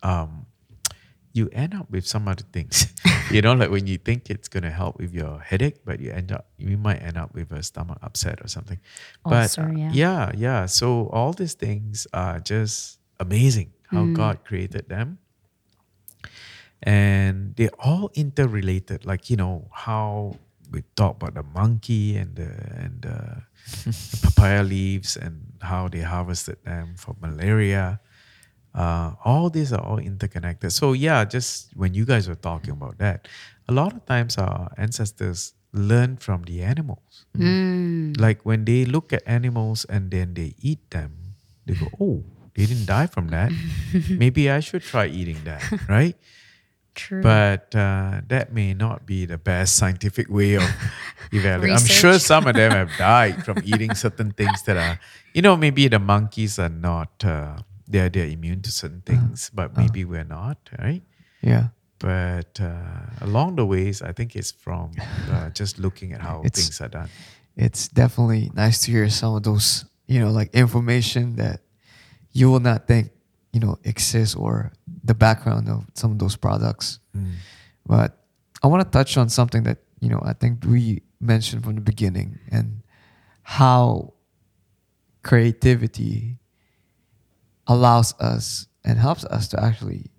[0.02, 0.46] um,
[1.36, 2.76] you end up with some other things.
[3.30, 6.32] you know, like when you think it's gonna help with your headache, but you end
[6.32, 8.80] up you might end up with a stomach upset or something.
[9.22, 9.92] But Ulcer, uh, yeah.
[9.92, 10.66] yeah, yeah.
[10.66, 14.14] So all these things are just amazing how Mm.
[14.16, 15.18] God created them
[16.82, 19.04] and they're all interrelated.
[19.04, 20.36] Like you know how
[20.70, 23.42] we talk about the monkey and the and the,
[23.84, 28.00] the papaya leaves and how they harvested them for malaria.
[28.72, 30.72] Uh, all these are all interconnected.
[30.72, 33.26] So yeah, just when you guys were talking about that,
[33.68, 37.26] a lot of times our ancestors learned from the animals.
[37.36, 38.18] Mm.
[38.20, 41.34] Like when they look at animals and then they eat them,
[41.66, 43.52] they go, "Oh, they didn't die from that.
[44.10, 46.16] Maybe I should try eating that." Right?
[46.94, 47.22] True.
[47.22, 50.62] but uh, that may not be the best scientific way of
[51.32, 51.76] evaluating.
[51.76, 54.98] I'm sure some of them have died from eating certain things that are,
[55.32, 59.18] you know, maybe the monkeys are not, uh, they're, they're immune to certain Uh-huh.
[59.18, 61.02] things, but maybe we're not, right?
[61.42, 61.68] Yeah.
[61.98, 64.92] But uh, along the ways, I think it's from
[65.30, 67.08] uh, just looking at how It's- things are done.
[67.56, 71.60] It's definitely nice to hear some of those, you know, like information that
[72.32, 73.10] you will not think,
[73.52, 74.72] you know, exists or
[75.10, 77.00] the background of some of those products.
[77.16, 77.32] Mm.
[77.84, 78.16] But
[78.62, 81.80] I want to touch on something that, you know, I think we mentioned from the
[81.80, 82.82] beginning and
[83.42, 84.14] how
[85.24, 86.38] creativity
[87.66, 90.12] allows us and helps us to actually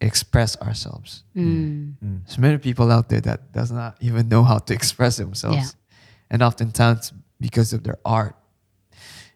[0.00, 1.24] express ourselves.
[1.34, 1.42] Mm.
[1.42, 1.94] mm.
[2.04, 2.24] mm.
[2.24, 6.30] There's many people out there that does not even know how to express themselves, Yeah.
[6.30, 8.36] and oftentimes because of their art,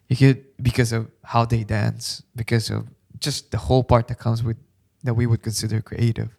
[0.07, 2.87] you could because of how they dance, because of
[3.23, 4.57] just the whole part that comes with
[5.03, 6.35] that we would consider creative.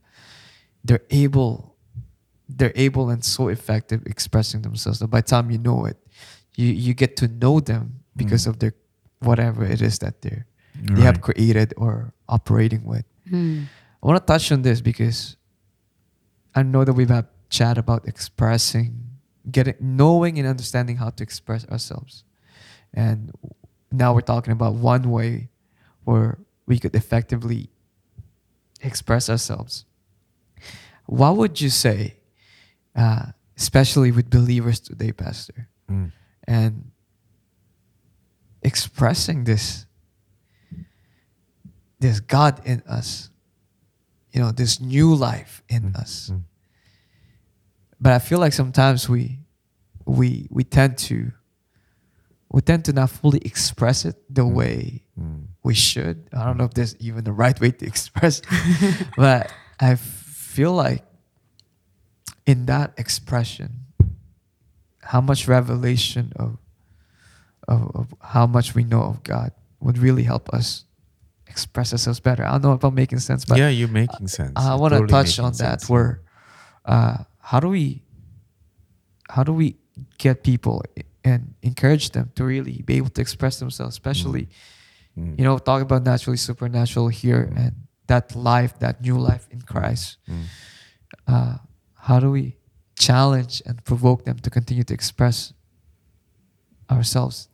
[0.84, 1.76] They're able,
[2.48, 5.96] they're able and so effective expressing themselves that by the time you know it,
[6.56, 8.74] you you get to know them because of their
[9.20, 10.46] whatever it is that they're
[10.82, 13.04] they have created or operating with.
[13.30, 13.66] Mm.
[14.02, 15.36] I want to touch on this because
[16.54, 19.00] I know that we've had chat about expressing,
[19.50, 22.24] getting, knowing and understanding how to express ourselves.
[22.92, 23.32] And
[23.90, 25.48] now we're talking about one way
[26.04, 27.70] where we could effectively
[28.80, 29.84] express ourselves.
[31.06, 32.16] What would you say,
[32.96, 36.12] uh, especially with believers today, Pastor, Mm.
[36.48, 36.90] and
[38.62, 39.86] expressing this
[42.00, 43.30] this God in us,
[44.32, 46.30] you know, this new life in us.
[46.30, 46.42] mm.
[48.00, 49.40] But I feel like sometimes we
[50.06, 51.32] we we tend to
[52.50, 55.43] we tend to not fully express it the way Mm.
[55.64, 56.28] We should.
[56.32, 58.42] I don't know if there's even the right way to express,
[59.16, 61.04] but I feel like
[62.46, 63.70] in that expression,
[65.00, 66.58] how much revelation of,
[67.66, 70.84] of of how much we know of God would really help us
[71.46, 72.44] express ourselves better.
[72.44, 74.52] I don't know if I'm making sense, but yeah, you're making sense.
[74.56, 75.80] I You're want to totally touch on that.
[75.80, 75.88] sense.
[75.88, 76.22] Where,
[76.84, 78.02] uh, how do we,
[79.28, 79.76] how do we
[80.18, 80.82] get people
[81.24, 84.48] and encourage them to really be able to express themselves, especially,
[85.18, 85.38] Mm.
[85.38, 87.72] you know, talk about naturally supernatural here and
[88.06, 90.18] that life, that new life in Christ.
[90.28, 90.44] Mm.
[91.26, 91.56] Uh,
[91.94, 92.56] how do we
[92.98, 95.52] challenge and provoke them to continue to express
[96.90, 97.48] ourselves?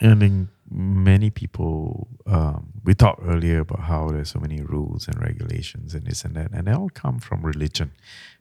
[0.00, 5.20] And then many people, um, we talked earlier about how there's so many rules and
[5.20, 7.92] regulations and this and that, and they all come from religion.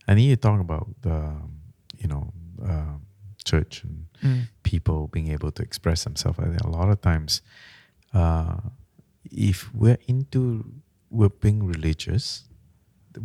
[0.08, 1.34] And then you talk about the,
[1.98, 3.02] you know, um
[3.46, 4.48] church and Mm.
[4.64, 6.40] people being able to express themselves.
[6.40, 7.42] I think a lot of times,
[8.18, 8.58] uh,
[9.52, 10.42] if we're into
[11.18, 12.26] we're being religious,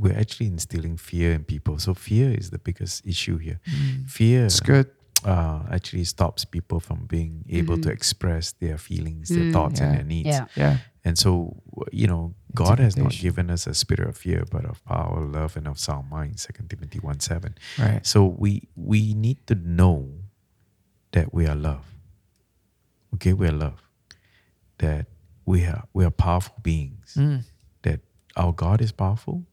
[0.02, 1.74] we're actually instilling fear in people.
[1.78, 3.58] So fear is the biggest issue here.
[4.18, 4.88] Fear It's good.
[5.24, 9.52] uh, actually stops people from being able to express their feelings, their Mm.
[9.52, 10.28] thoughts, and their needs.
[10.34, 10.46] Yeah.
[10.62, 10.76] Yeah.
[11.04, 11.30] And so,
[12.00, 15.56] you know, God has not given us a spirit of fear, but of power, love,
[15.58, 16.38] and of sound mind.
[16.38, 17.52] Second Timothy one seven.
[17.78, 18.02] Right.
[18.06, 18.50] So we
[18.90, 19.98] we need to know
[21.10, 21.84] that we are love.
[23.14, 23.81] Okay, we are love.
[24.82, 25.06] That
[25.46, 27.14] we are we are powerful beings.
[27.16, 27.44] Mm.
[27.82, 28.00] That
[28.36, 29.44] our God is powerful.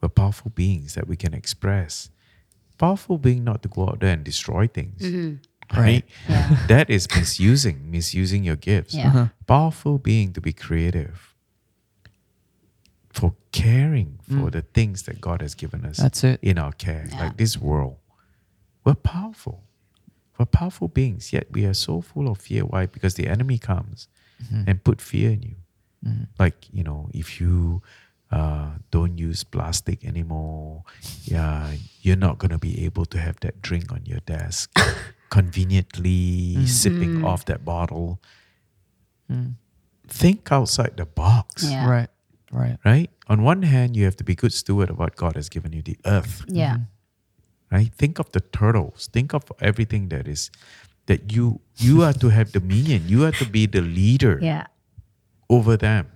[0.00, 2.10] We're powerful beings that we can express.
[2.78, 5.00] Powerful being not to go out there and destroy things,
[5.76, 6.04] right?
[6.28, 6.66] Yeah.
[6.66, 8.94] that is misusing, misusing your gifts.
[8.94, 9.06] Yeah.
[9.08, 9.26] Uh-huh.
[9.46, 11.34] Powerful being to be creative
[13.10, 16.40] for caring for the things that God has given us That's it.
[16.42, 17.20] in our care, Yeah.
[17.24, 17.98] like this world.
[18.84, 19.62] We're powerful.
[20.38, 22.64] We're powerful beings, yet we are so full of fear.
[22.64, 22.86] Why?
[22.86, 24.08] Because the enemy comes
[24.44, 24.62] Mm-hmm.
[24.66, 25.56] and put fear in you.
[26.06, 26.24] Mm-hmm.
[26.38, 27.82] Like, you know, if you
[28.30, 30.84] uh, don't use plastic anymore,
[31.24, 34.72] yeah, you're not going to be able to have that drink on your desk
[35.30, 36.64] conveniently mm-hmm.
[36.66, 38.20] sipping off that bottle.
[40.08, 41.88] Think outside the box Yeah.
[41.88, 42.08] Right.
[42.50, 42.76] Right.
[42.84, 43.10] right?
[43.28, 45.80] On one hand, you have to be good steward of what God has given you,
[45.80, 46.78] the earth, Yeah.
[47.70, 47.90] right?
[47.94, 49.08] Think of the turtles.
[49.10, 50.50] Think of everything that is
[51.06, 53.04] that you you are to have dominion.
[53.06, 54.66] You are to be the leader Yeah.
[55.48, 56.06] over them,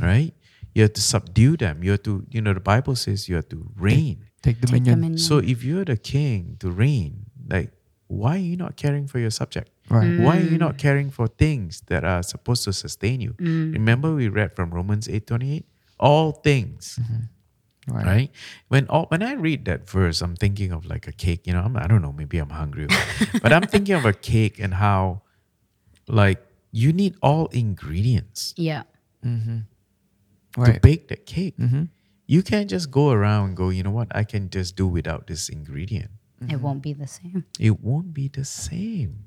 [0.00, 0.34] right?
[0.74, 1.82] You have to subdue them.
[1.84, 4.24] You have to, you know, the Bible says you have to reign.
[4.42, 4.98] Take Take dominion.
[4.98, 5.18] dominion.
[5.18, 7.70] So if you're the king to reign, like
[8.08, 9.70] why are you not caring for your subject?
[9.88, 10.20] Right.
[10.20, 10.60] Why are you mm.
[10.60, 13.32] not caring for things that are supposed to sustain you?
[13.34, 13.72] Mm.
[13.72, 15.64] Remember we read from Romans 8:28?
[15.98, 17.24] All things mm-hmm.
[17.88, 18.06] Right.
[18.06, 18.30] right?
[18.68, 21.46] When all, when I read that verse, I'm thinking of like a cake.
[21.46, 22.86] You know, I'm, I don't know, maybe I'm hungry,
[23.42, 25.22] but I'm thinking of a cake and how,
[26.06, 26.40] like,
[26.70, 28.84] you need all ingredients Yeah.
[29.24, 29.58] Mm-hmm.
[30.54, 30.74] to Right.
[30.74, 31.56] To bake that cake.
[31.58, 31.84] Mm-hmm.
[32.26, 34.08] You can't just go around and go, you know what?
[34.14, 36.10] I can just do without this ingredient.
[36.40, 36.62] It mm-hmm.
[36.62, 37.44] won't be the same.
[37.58, 39.24] It won't be the same.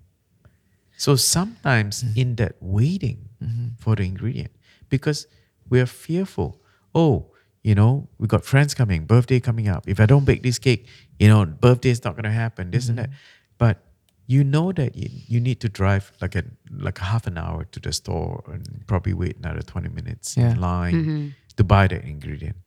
[0.97, 3.29] So sometimes in that waiting
[3.77, 4.51] for the ingredient,
[4.89, 5.27] because
[5.69, 6.61] we're fearful.
[6.93, 7.31] Oh,
[7.65, 9.89] you know, we got friends coming, birthday coming up.
[9.89, 10.85] If I don't bake this cake,
[11.17, 12.69] you know, birthday is not gonna happen.
[12.69, 13.09] This and that.
[13.57, 13.79] But
[14.27, 17.63] you know that you, you need to drive like a like a half an hour
[17.63, 20.51] to the store and probably wait another twenty minutes Yeah.
[20.51, 21.27] in line mm-hmm.
[21.57, 22.57] to buy that ingredient.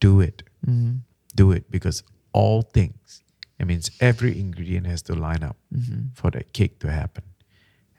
[0.00, 0.42] Do it.
[0.66, 1.06] Mm-hmm.
[1.36, 3.22] Do it because all things.
[3.60, 6.14] It means every ingredient has to line up mm-hmm.
[6.14, 7.24] for that cake to happen.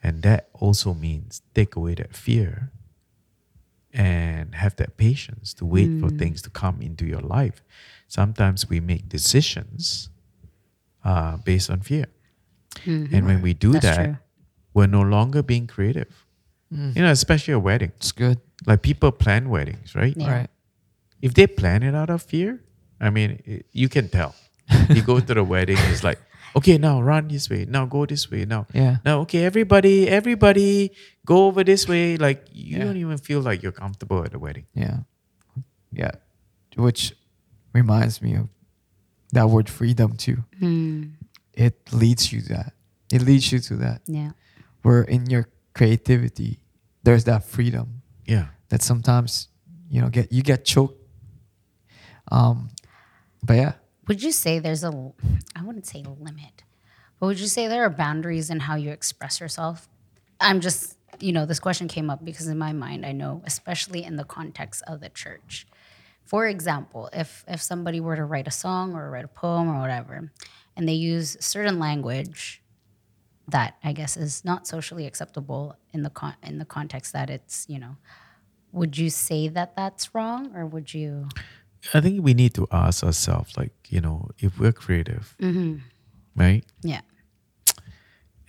[0.04, 2.72] And that also means take away that fear
[3.94, 6.18] and have that patience to wait for mm.
[6.20, 7.64] things to come into your life.
[8.08, 10.10] Sometimes we make decisions
[11.04, 12.06] uh, based on fear.
[12.86, 13.14] Mm-hmm.
[13.16, 14.18] And when we do That's that, true.
[14.74, 16.26] we're no longer being creative.
[16.74, 16.96] Mm.
[16.96, 17.92] You know, especially a wedding.
[17.98, 18.40] It's good.
[18.66, 20.16] Like people plan weddings, right?
[20.16, 20.32] Yeah.
[20.32, 20.50] Right.
[21.22, 22.64] if they plan it out of fear,
[23.00, 24.34] I mean, i- you can tell.
[24.90, 26.20] you go to the wedding, it's like,
[26.56, 28.98] okay, now run this way, now go this way, now, Yeah.
[29.06, 30.92] now, okay, everybody, everybody,
[31.26, 32.18] go over this way.
[32.18, 32.84] Like you Yeah.
[32.86, 34.66] don't even feel like you're comfortable at the wedding.
[34.74, 35.00] Yeah.
[35.92, 36.12] Yeah.
[36.76, 37.14] Which
[37.74, 38.48] reminds me of
[39.34, 40.44] that word freedom too.
[40.60, 41.04] Hmm.
[41.54, 42.74] It leads you to that.
[43.12, 44.02] It leads you to that.
[44.08, 44.32] Yeah.
[44.84, 46.60] Where in your creativity,
[47.04, 49.48] there's that freedom Yeah, that sometimes,
[49.90, 50.98] you know, get you get choked.
[52.32, 52.70] Um
[53.44, 53.74] but yeah.
[54.08, 55.14] Would you say there's a,
[55.56, 56.64] I wouldn't say limit,
[57.20, 59.88] but would you say there are boundaries in how you express yourself?
[60.40, 64.04] I'm just, you know, this question came up because in my mind, I know, especially
[64.04, 65.68] in the context of the church.
[66.24, 69.80] For example, if if somebody were to write a song or write a poem or
[69.80, 70.32] whatever,
[70.76, 72.62] and they use certain language
[73.50, 77.66] that I guess is not socially acceptable in the con- in the context that it's,
[77.68, 77.98] you know,
[78.72, 81.28] would you say that that's wrong or would you?
[81.94, 85.78] I think we need to ask ourselves, like you know, if we're creative, mm-hmm.
[86.36, 87.02] right, Yeah.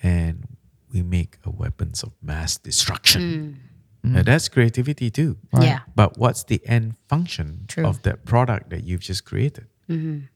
[0.02, 0.46] and
[0.92, 3.58] we make a weapons of mass destruction,
[4.04, 4.12] mm.
[4.12, 4.24] now mm.
[4.24, 5.38] that's creativity too.
[5.58, 5.80] Yeah.
[5.94, 7.86] But what's the end function True.
[7.86, 9.66] of that product that you've just created?
[9.88, 10.28] Mm-hmm.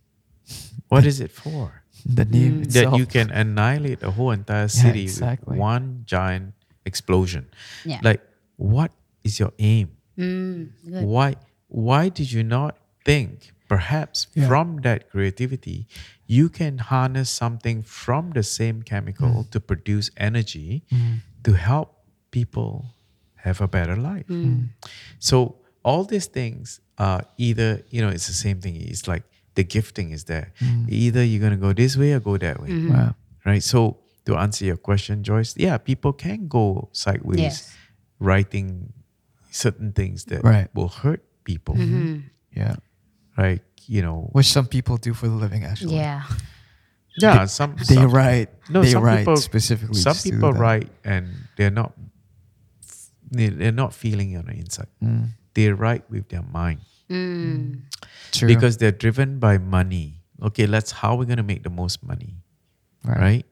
[0.88, 1.82] What is it for?
[2.04, 2.72] The name mm.
[2.72, 5.50] That you can annihilate a whole entire city exactly.
[5.50, 6.54] with one giant
[6.85, 7.50] explosion.
[7.85, 7.98] Yeah.
[8.02, 8.22] Like,
[8.56, 8.92] what
[9.24, 9.96] is your aim?
[10.16, 10.70] Mm.
[10.85, 11.35] Why?
[11.68, 14.48] Why did you not think perhaps Yeah.
[14.48, 15.78] from that creativity
[16.38, 19.50] you can harness something from the same chemical Mm.
[19.52, 21.22] to produce energy mm.
[21.46, 21.88] to help
[22.38, 22.72] people
[23.46, 24.26] have a better life?
[24.28, 24.44] Mm.
[24.44, 24.64] Mm.
[25.28, 25.38] So
[25.88, 28.74] all these things are either, you know, it's the same thing.
[28.92, 29.22] It's like
[29.58, 30.48] the gifting is there.
[30.88, 32.70] Either you're gonna go this way or go that way.
[32.74, 32.92] Mm-hmm.
[32.94, 33.10] Wow.
[33.48, 33.62] Right.
[33.62, 33.78] So
[34.26, 37.56] to answer your question, Joyce, yeah, people can go sideways Yes.
[38.18, 38.92] writing
[39.50, 40.68] certain things that Right.
[40.74, 41.74] will hurt people.
[41.76, 42.14] Mm-hmm.
[42.60, 42.76] Yeah.
[43.37, 43.62] Right.
[43.87, 44.29] You know.
[44.33, 45.96] Which some people do for the living actually.
[45.96, 46.22] Yeah.
[47.18, 49.96] Yeah, some They some, write No, they some write people specifically.
[49.96, 51.92] Some just to do people write and they're not
[53.31, 54.88] they- they're not feeling it on the inside.
[55.03, 55.31] Mm.
[55.55, 56.81] They write with their mind.
[57.11, 57.83] Mm.
[58.33, 58.49] True.
[58.49, 60.20] Because they're driven by money.
[60.43, 62.37] Okay, let's how we're gonna make the most money.
[63.05, 63.47] right?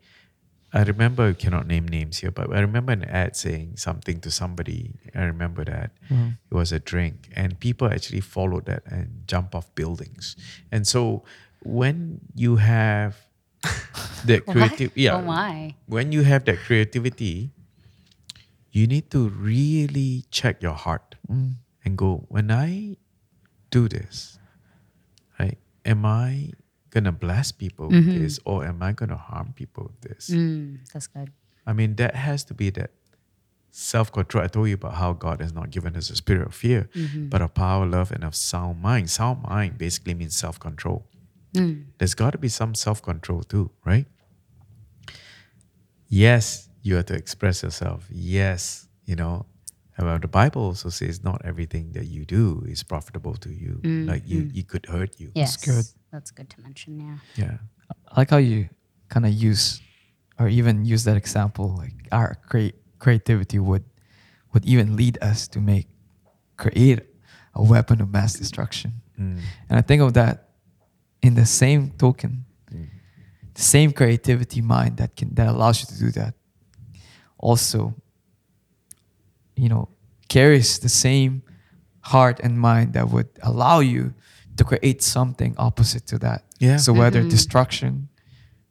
[0.74, 4.30] I remember, I cannot name names here, but I remember an ad saying something to
[4.30, 4.98] somebody.
[5.14, 6.34] I remember that Mm.
[6.50, 10.34] it was a drink, and people actually followed that and jump off buildings.
[10.74, 11.22] And so,
[11.62, 13.16] when you have
[14.28, 15.20] that creative yeah Oh
[15.86, 17.52] when you have that creativity
[18.72, 21.14] you need to really check your heart
[21.84, 22.96] and go when i
[23.70, 24.38] do this
[25.40, 25.56] right
[25.86, 26.52] am i
[26.94, 28.22] gonna bless people with mm-hmm.
[28.22, 31.32] this or am i gonna harm people with this Mm, that's good.
[31.66, 32.90] i mean that has to be that
[33.70, 36.88] self-control i told you about how god has not given us a spirit of fear
[36.94, 37.28] mm-hmm.
[37.28, 41.04] but of power love and of sound mind sound mind basically means self-control
[41.54, 41.84] mm.
[41.98, 44.06] there's got to be some self-control too right
[46.14, 48.06] yes, you have to express yourself.
[48.10, 49.46] Yes, you know.
[49.98, 53.80] Well, the Bible also says not everything that you do is profitable to you.
[53.82, 54.56] Mm, like you, mm.
[54.56, 55.30] it could hurt you.
[55.34, 55.56] Yes.
[55.56, 55.84] good.
[56.14, 57.00] That's good to mention.
[57.00, 57.18] Yeah.
[57.44, 57.56] Yeah.
[58.08, 58.68] I like how you
[59.08, 59.82] kind of use
[60.38, 63.84] or even use that example like our create creativity would
[64.52, 65.86] would even lead us to make
[66.56, 67.00] create
[67.54, 69.38] a weapon of mass destruction Mm.
[69.68, 70.36] and i think of that
[71.22, 72.44] in the same token
[73.54, 76.34] the same creativity mind that can that allows you to do that
[77.38, 77.94] also
[79.54, 79.88] you know
[80.28, 81.42] carries the same
[82.00, 84.14] heart and mind that would allow you
[84.56, 86.76] to create something opposite to that Yeah.
[86.78, 88.08] so whether destruction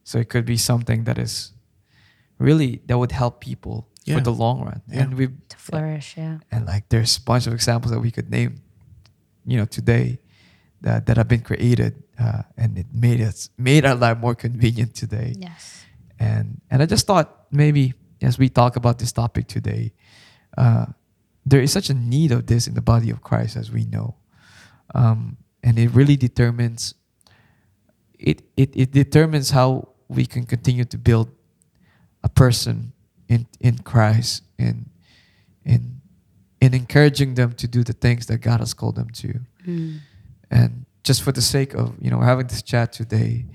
[0.03, 1.53] so it could be something that is
[2.39, 4.15] really that would help people Yeah.
[4.17, 5.03] for the long run Yeah.
[5.03, 6.15] and we To flourish.
[6.17, 6.39] Yeah.
[6.51, 8.61] and like there's a bunch of examples that we could name
[9.45, 10.19] you know today
[10.81, 14.93] that that have been created uh, and it made us made our life more convenient
[14.95, 15.85] today Yes.
[16.19, 19.91] and and I just thought maybe as we talk about this topic today,
[20.57, 20.85] uh,
[21.45, 24.15] there is such a need of this in the body of Christ as we know,
[24.95, 26.93] um, and it really determines.
[28.19, 31.29] It, it it determines how we can continue to build
[32.23, 32.93] a person
[33.27, 34.89] in in Christ in
[35.65, 36.01] in
[36.61, 39.99] in encouraging them to do the things that God has called them to Mm.
[40.51, 43.45] and just for the sake of you know having this chat today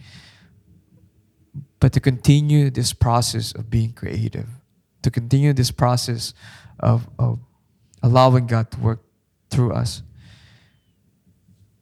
[1.81, 4.49] but to continue this process of being creative
[5.03, 6.35] to continue this process
[6.81, 7.39] of, of
[8.03, 9.01] allowing god to work
[9.51, 10.03] through us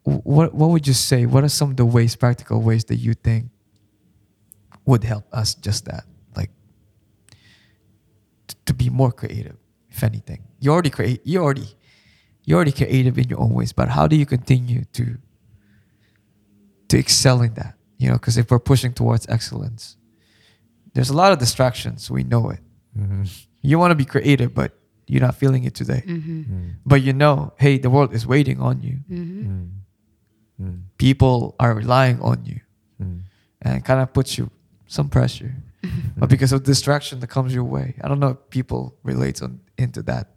[0.06, 1.26] what, what would you say?
[1.26, 3.46] What are some of the ways practical ways that you think
[4.84, 6.04] would help us just that
[6.36, 6.50] like
[8.46, 9.56] t- to be more creative
[9.90, 10.44] if anything?
[10.60, 11.66] You already create you already
[12.44, 15.18] you're already creative in your own ways but how do you continue to
[16.88, 17.74] to excel in that?
[17.98, 19.96] You know because if we're pushing towards excellence
[20.94, 22.10] there's a lot of distractions.
[22.10, 22.60] We know it.
[22.96, 23.24] Mm-hmm.
[23.60, 24.78] You want to be creative but
[25.08, 26.04] you're not feeling it today.
[26.06, 26.40] Mm-hmm.
[26.42, 26.74] Mm.
[26.86, 29.50] but you know hey the world is waiting on you mm-hmm.
[29.50, 29.70] mm.
[30.60, 30.76] Mm-hmm.
[30.96, 32.60] people are relying on you.
[33.02, 33.20] Mm.
[33.60, 34.50] And kind of puts you
[34.86, 35.54] some pressure.
[36.16, 39.60] But because of distraction that comes your way i don't know if people relate on
[39.76, 40.32] into that.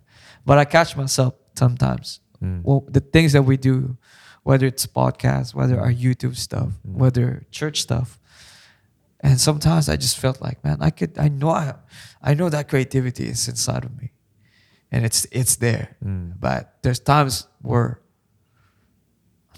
[0.46, 2.20] But i catch myself sometimes.
[2.44, 2.62] Mm.
[2.64, 3.98] Well the things that we do
[4.44, 6.02] whether it's podcasts whether our mm.
[6.04, 8.20] youtube stuff whether church stuff.
[9.22, 11.74] And sometimes i just felt like man i could i know i,
[12.22, 14.12] I know that creativity is inside of me.
[14.92, 15.96] And it's it's there.
[16.40, 18.02] But there's times where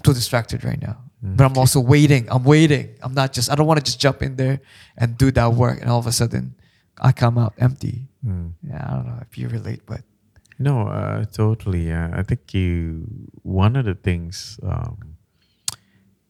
[0.02, 0.96] too distracted right now
[1.36, 4.22] but i'm also waiting i'm waiting i'm not just i don't want to just jump
[4.26, 4.58] in there
[5.00, 6.44] and do that work and all of a sudden
[7.00, 7.96] i come out empty
[8.70, 10.02] yeah i don't know if you relate but
[10.58, 11.90] No, uh, totally.
[11.90, 13.06] Uh, I think you.
[13.42, 15.18] One of the things, um,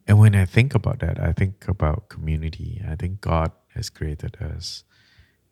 [0.08, 2.80] and when I think about that, I think about community.
[2.92, 4.84] I think God has created us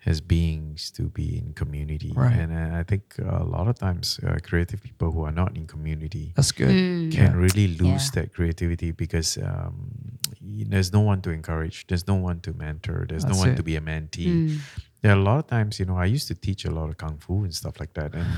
[0.07, 2.32] as beings to be in community, Right.
[2.38, 5.66] and uh, I think a lot of times uh, creative people who are not in
[5.66, 7.12] community that's good Mm.
[7.12, 7.36] can Yeah.
[7.36, 8.22] really lose Yeah.
[8.22, 9.92] that creativity because um,
[10.40, 13.57] there's no one to encourage, there's no one to mentor, there's no one it.
[13.57, 14.59] to be a mentee Mm.
[15.03, 16.96] There are a lot of times you know i used to teach a lot of
[17.03, 18.28] kung fu and stuff like that and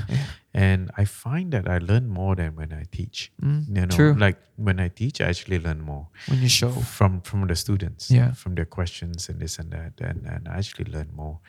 [0.53, 4.13] and i find that i learn more than when i teach Mm, you know true.
[4.25, 6.07] like when i teach i actually learn more.
[6.27, 6.71] When you show.
[6.71, 8.31] From from the students Yeah.
[8.33, 11.39] from their questions and this and that and, and i actually learn more.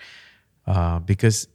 [0.67, 1.47] Uh, because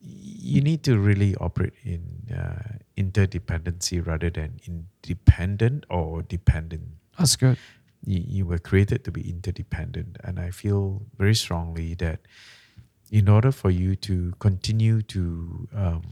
[0.00, 6.82] you need to really operate in uh, interdependency rather than independent or dependent.
[7.18, 7.58] That's good.
[8.04, 12.20] You, you were created to be interdependent and i feel very strongly that
[13.10, 16.02] in order for you to continue to um,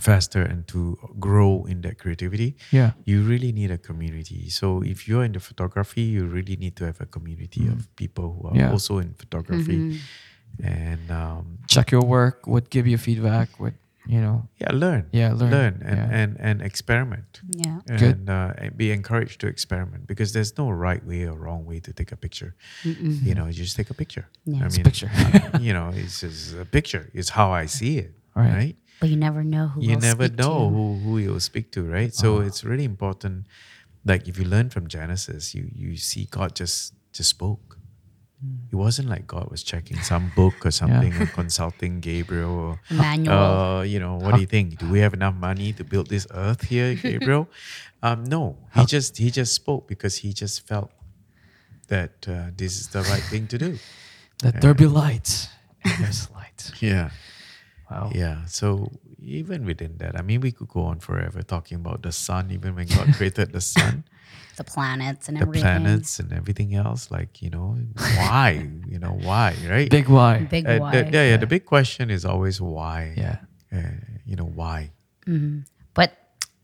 [0.00, 5.06] faster and to grow in that creativity yeah you really need a community so if
[5.06, 8.56] you're in the photography you really need to have a community of people who are
[8.56, 8.70] Yeah.
[8.72, 10.64] also in photography Mm-hmm.
[10.66, 13.74] and um, check your work would give you feedback would
[14.14, 15.74] you know yeah learn Yeah, learn.
[15.90, 16.18] and, Yeah.
[16.20, 17.30] and and experiment
[17.64, 17.78] Yeah.
[18.02, 18.02] Good.
[18.18, 21.78] and uh, and be encouraged to experiment because there's no right way or wrong way
[21.86, 22.50] to take a picture.
[22.88, 23.14] Mm-mm.
[23.26, 24.26] You know, you just take a picture.
[24.52, 24.62] Yeah.
[24.62, 25.10] I It's a picture.
[25.66, 27.04] you know, it's just a picture.
[27.18, 28.12] It's how I see it.
[28.34, 28.54] Right.
[28.60, 28.76] Right.
[29.00, 30.74] But you never know who You never speak know to.
[30.74, 31.80] who who you'll speak to.
[31.96, 32.12] Right.
[32.22, 32.46] So Uh-huh.
[32.48, 33.36] it's really important.
[34.10, 36.80] Like if you learn from Genesis, you you see God just
[37.16, 37.66] just spoke.
[38.72, 43.34] It wasn't like God was checking some book or something or consulting Gabriel or Manual.
[43.36, 44.78] uh, you know, what do you think?
[44.78, 47.48] Do we have enough money to build this earth here, Gabriel?
[48.02, 50.90] um, no, he just he just spoke because he just felt
[51.88, 53.78] that uh, this is the right thing to do.
[54.42, 55.48] Let there be light.
[55.84, 56.72] And there's light.
[56.80, 57.10] Yeah.
[57.90, 58.10] Wow.
[58.14, 58.46] Yeah.
[58.46, 62.50] So even within that, I mean, we could go on forever talking about the sun,
[62.52, 64.04] even when God created the sun,
[64.56, 65.62] the planets and the everything.
[65.62, 67.10] planets, and everything else.
[67.10, 67.78] Like, you know,
[68.16, 68.68] why?
[68.88, 69.90] you know, why, right?
[69.90, 70.38] Big why.
[70.40, 70.90] Big Uh, why.
[71.02, 71.36] the- yeah, yeah.
[71.36, 73.14] The big question is always why.
[73.16, 73.36] Yeah.
[73.72, 73.82] Uh,
[74.26, 74.90] you know, why?
[75.94, 76.10] but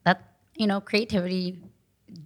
[0.05, 1.63] that you know creativity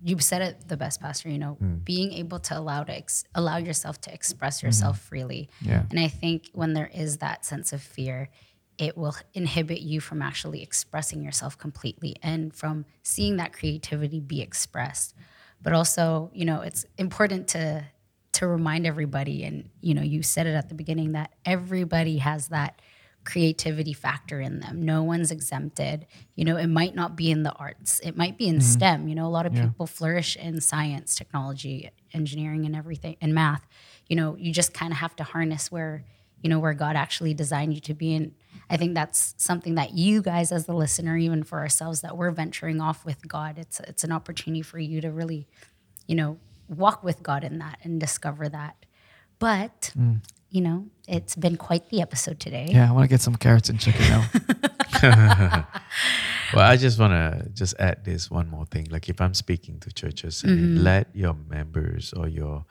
[0.02, 1.76] you said it the best pastor you know Hmm.
[1.84, 5.68] being able to allow to ex- allow yourself to express yourself freely Mm-hmm.
[5.70, 5.82] Yeah.
[5.90, 8.28] and i think when there is that sense of fear
[8.78, 14.40] it will inhibit you from actually expressing yourself completely and from seeing that creativity be
[14.40, 15.14] expressed
[15.62, 17.84] but also you know it's important to
[18.32, 22.48] to remind everybody and you know you said it at the beginning that everybody has
[22.48, 22.80] that
[23.22, 24.82] creativity factor in them.
[24.82, 26.06] No one's exempted.
[26.36, 28.00] You know it might not be in the arts.
[28.02, 28.62] It might be in mm-hmm.
[28.62, 29.08] stem.
[29.08, 33.66] You know a lot of people flourish in science technology engineering and everything and math.
[34.08, 36.04] You know you just kind of have to harness where
[36.42, 38.32] you know where god actually designed you to be and
[38.68, 42.30] i think that's something that you guys as the listener even for ourselves that we're
[42.30, 45.46] venturing off with god it's it's an opportunity for you to really
[46.10, 46.38] you know,
[46.68, 48.84] walk with God in that and discover that.
[49.38, 50.20] But, mm.
[50.50, 52.66] you know, it's been quite the episode today.
[52.68, 54.26] Yeah, I want to get some carrots and chicken now.
[56.54, 58.88] Well, I just want to just add this one more thing.
[58.90, 60.74] Like if I'm speaking to churches, I Mm-hmm.
[60.74, 62.64] mean, let your members or your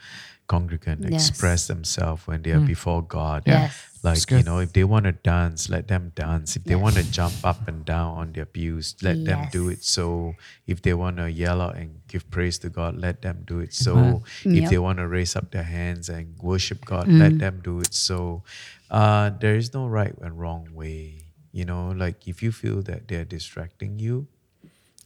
[0.47, 1.29] congregant Yes.
[1.29, 3.43] express themselves when they are before God.
[3.45, 3.85] Yes.
[4.01, 6.55] Like, you know, if they want to dance, let them dance.
[6.55, 9.83] If they want to jump up and down on their pews, let them do it
[9.83, 10.35] so.
[10.67, 13.73] If they want to yell out and give praise to God, let them do it
[13.73, 13.91] so.
[13.91, 14.21] Amen.
[14.45, 14.69] If Yep.
[14.71, 18.43] they want to raise up their hands and worship God, let them do it so.
[18.89, 21.18] Uh, there is no right and wrong way.
[21.51, 24.27] You know, like if you feel that they're distracting you,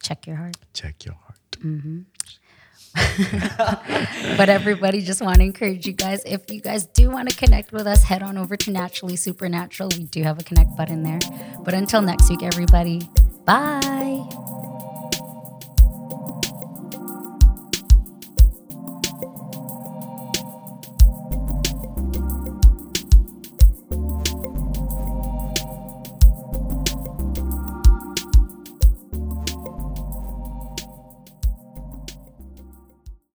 [0.02, 0.58] Check your heart.
[0.74, 1.40] check your heart.
[1.64, 2.02] Mm-hmm.
[4.38, 7.72] But everybody, just want to encourage you guys if you guys do want to connect
[7.72, 9.90] with us, head on over to Naturally Supernatural.
[9.98, 11.20] We do have a connect button there.
[11.64, 13.02] But until next week, everybody,
[13.46, 14.73] bye.